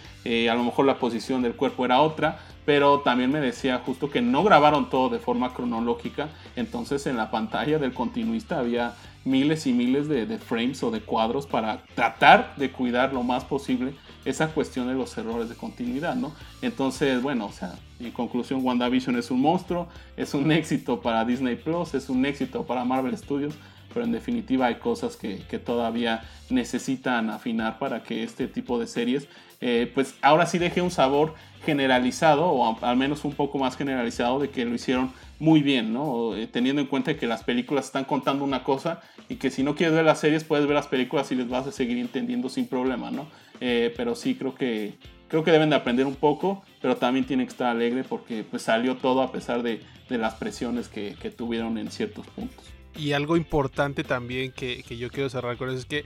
[0.49, 4.23] a lo mejor la posición del cuerpo era otra, pero también me decía justo que
[4.23, 8.95] no grabaron todo de forma cronológica, entonces en la pantalla del continuista había
[9.25, 13.95] miles y miles de, frames o de cuadros para tratar de cuidar lo más posible
[14.25, 16.33] esa cuestión de los errores de continuidad, ¿no?
[16.63, 21.57] Entonces, bueno, o sea, en conclusión, WandaVision es un monstruo, es un éxito para Disney
[21.57, 23.55] Plus, es un éxito para Marvel Studios,
[23.93, 29.29] pero en definitiva hay cosas que, todavía necesitan afinar para que este tipo de series,
[29.61, 34.41] eh, pues ahora sí deje un sabor generalizado, o al menos un poco más generalizado,
[34.41, 36.37] de que lo hicieron muy bien, ¿no?
[36.37, 39.75] Eh, teniendo en cuenta que las películas están contando una cosa y que si no
[39.75, 42.67] quieres ver las series, puedes ver las películas y les vas a seguir entendiendo sin
[42.67, 43.27] problema, ¿no?
[43.61, 44.95] Eh, pero sí creo que,
[45.29, 48.63] creo que deben de aprender un poco, pero también tienen que estar alegre porque pues
[48.63, 52.65] salió todo a pesar de, las presiones que, tuvieron en ciertos puntos.
[52.97, 56.05] Y algo importante también que, que yo quiero cerrar con eso es que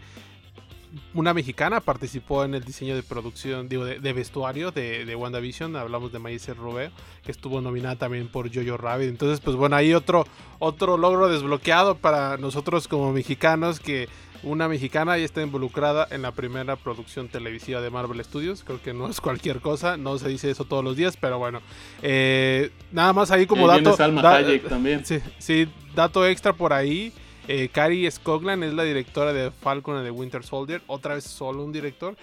[1.15, 5.77] una mexicana participó en el diseño de producción, digo, de, vestuario de, de, WandaVision.
[5.77, 6.91] Hablamos de Maíz Rubeo,
[7.25, 9.09] que estuvo nominada también por Jojo Rabbit.
[9.09, 10.27] Entonces, pues bueno, ahí otro,
[10.59, 14.09] otro logro desbloqueado para nosotros como mexicanos, que
[14.43, 18.63] una mexicana ya está involucrada en la primera producción televisiva de Marvel Studios.
[18.65, 21.61] Creo que no es cualquier cosa, no se dice eso todos los días, pero bueno.
[22.03, 23.97] Eh, nada más ahí como dato.
[23.97, 25.05] también.
[25.05, 27.13] Sí, sí, dato extra por ahí.
[27.49, 30.83] Eh, Cari Scoglan es la directora de Falcon y de Winter Soldier.
[30.87, 32.15] Otra vez solo un director.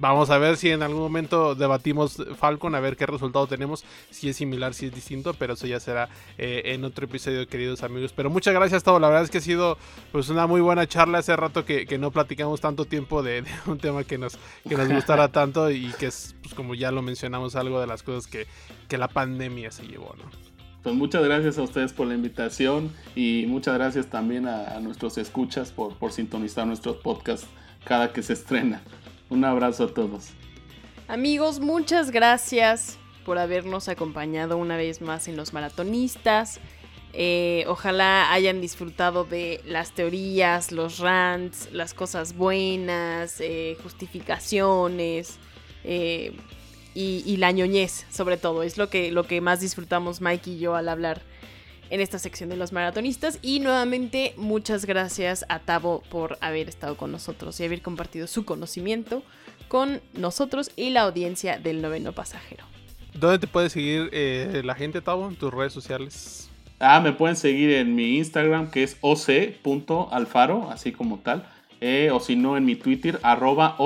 [0.00, 4.28] Vamos a ver si en algún momento debatimos Falcon, a ver qué resultado tenemos, si
[4.28, 8.12] es similar, si es distinto, pero eso ya será eh, en otro episodio, queridos amigos.
[8.12, 8.98] Pero muchas gracias, todo.
[8.98, 9.78] La verdad es que ha sido
[10.10, 11.18] pues una muy buena charla.
[11.18, 14.36] Hace rato que, no platicamos tanto tiempo de, un tema que nos,
[14.68, 18.02] que nos gustara tanto y que es, pues, como ya lo mencionamos, algo de las
[18.02, 18.48] cosas que,
[18.88, 20.53] que la pandemia se llevó, ¿no?
[20.84, 25.72] Pues muchas gracias a ustedes por la invitación y muchas gracias también a, nuestros escuchas
[25.72, 27.48] por, por sintonizar nuestros podcasts
[27.84, 28.82] cada que se estrena.
[29.30, 30.28] Un abrazo a todos.
[31.08, 36.60] Amigos, muchas gracias por habernos acompañado una vez más en los maratonistas.
[37.14, 45.38] Eh, ojalá hayan disfrutado de las teorías, los rants, las cosas buenas, eh, justificaciones,
[45.84, 46.36] eh,
[46.94, 48.62] y, la ñoñez, sobre todo.
[48.62, 51.22] Es lo que, lo que más disfrutamos Mike y yo al hablar
[51.90, 53.38] en esta sección de los maratonistas.
[53.42, 58.44] Y nuevamente, muchas gracias a Tavo por haber estado con nosotros y haber compartido su
[58.44, 59.22] conocimiento
[59.68, 62.64] con nosotros y la audiencia del noveno pasajero.
[63.14, 66.50] ¿Dónde te puede seguir eh, la gente, Tavo, en tus redes sociales?
[66.80, 71.48] Ah, me pueden seguir en mi Instagram que es oc.alfaro, así como tal.
[71.86, 73.76] Eh, o si no en mi Twitter, arroba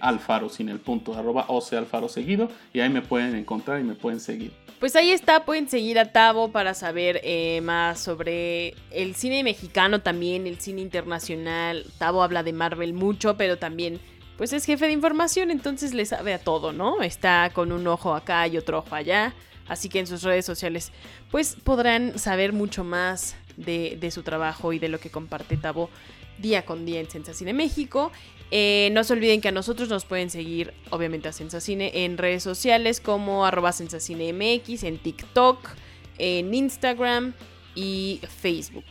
[0.00, 4.20] Alfaro, sin el punto, arroba Alfaro seguido, y ahí me pueden encontrar y me pueden
[4.20, 4.52] seguir.
[4.78, 10.02] Pues ahí está, pueden seguir a Tavo para saber eh, más sobre el cine mexicano
[10.02, 11.84] también, el cine internacional.
[11.98, 13.98] Tavo habla de Marvel mucho, pero también
[14.36, 17.02] pues es jefe de información, entonces le sabe a todo, ¿no?
[17.02, 19.34] Está con un ojo acá y otro ojo allá.
[19.66, 20.92] Así que en sus redes sociales
[21.32, 25.90] pues podrán saber mucho más de, de su trabajo y de lo que comparte Tavo
[26.38, 28.12] día con día en Sensacine México.
[28.50, 32.42] Eh, no se olviden que a nosotros nos pueden seguir, obviamente a Sensacine, en redes
[32.42, 35.68] sociales como arroba MX, en TikTok,
[36.18, 37.34] en Instagram
[37.74, 38.84] y Facebook.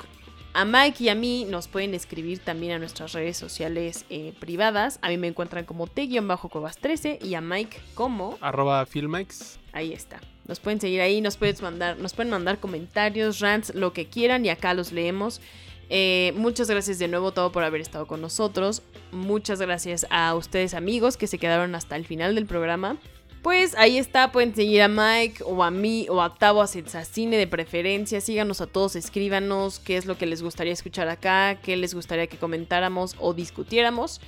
[0.53, 4.97] A Mike y a mí nos pueden escribir también a nuestras redes sociales eh, privadas.
[5.03, 8.39] A mí me encuentran como T-Cuevas13 y a Mike como...
[8.41, 9.59] Arroba Filmex.
[9.71, 10.19] Ahí está.
[10.47, 14.45] Nos pueden seguir ahí, nos, puedes mandar, nos pueden mandar comentarios, rants, lo que quieran
[14.45, 15.41] y acá los leemos.
[15.89, 18.81] Eh, muchas gracias de nuevo todo por haber estado con nosotros.
[19.11, 22.97] Muchas gracias a ustedes amigos que se quedaron hasta el final del programa.
[23.41, 27.37] Pues ahí está, pueden seguir a Mike o a mí o a Tavo a Cine
[27.37, 28.19] de preferencia.
[28.19, 32.27] Síganos a todos, escríbanos qué es lo que les gustaría escuchar acá, qué les gustaría
[32.27, 34.19] que comentáramos o discutiéramos.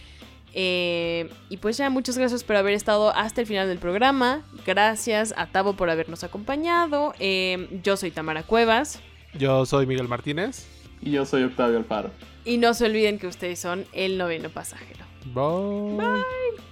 [0.53, 4.43] Eh, y pues ya, muchas gracias por haber estado hasta el final del programa.
[4.65, 7.13] Gracias a Tavo por habernos acompañado.
[7.19, 8.99] Eh, yo soy Tamara Cuevas.
[9.37, 10.78] Yo soy Miguel Martínez.
[11.01, 12.11] Y yo soy Octavio Alfaro.
[12.45, 15.05] Y no se olviden que ustedes son el noveno pasajero.
[15.33, 15.97] Bye.
[15.97, 16.68] Bye.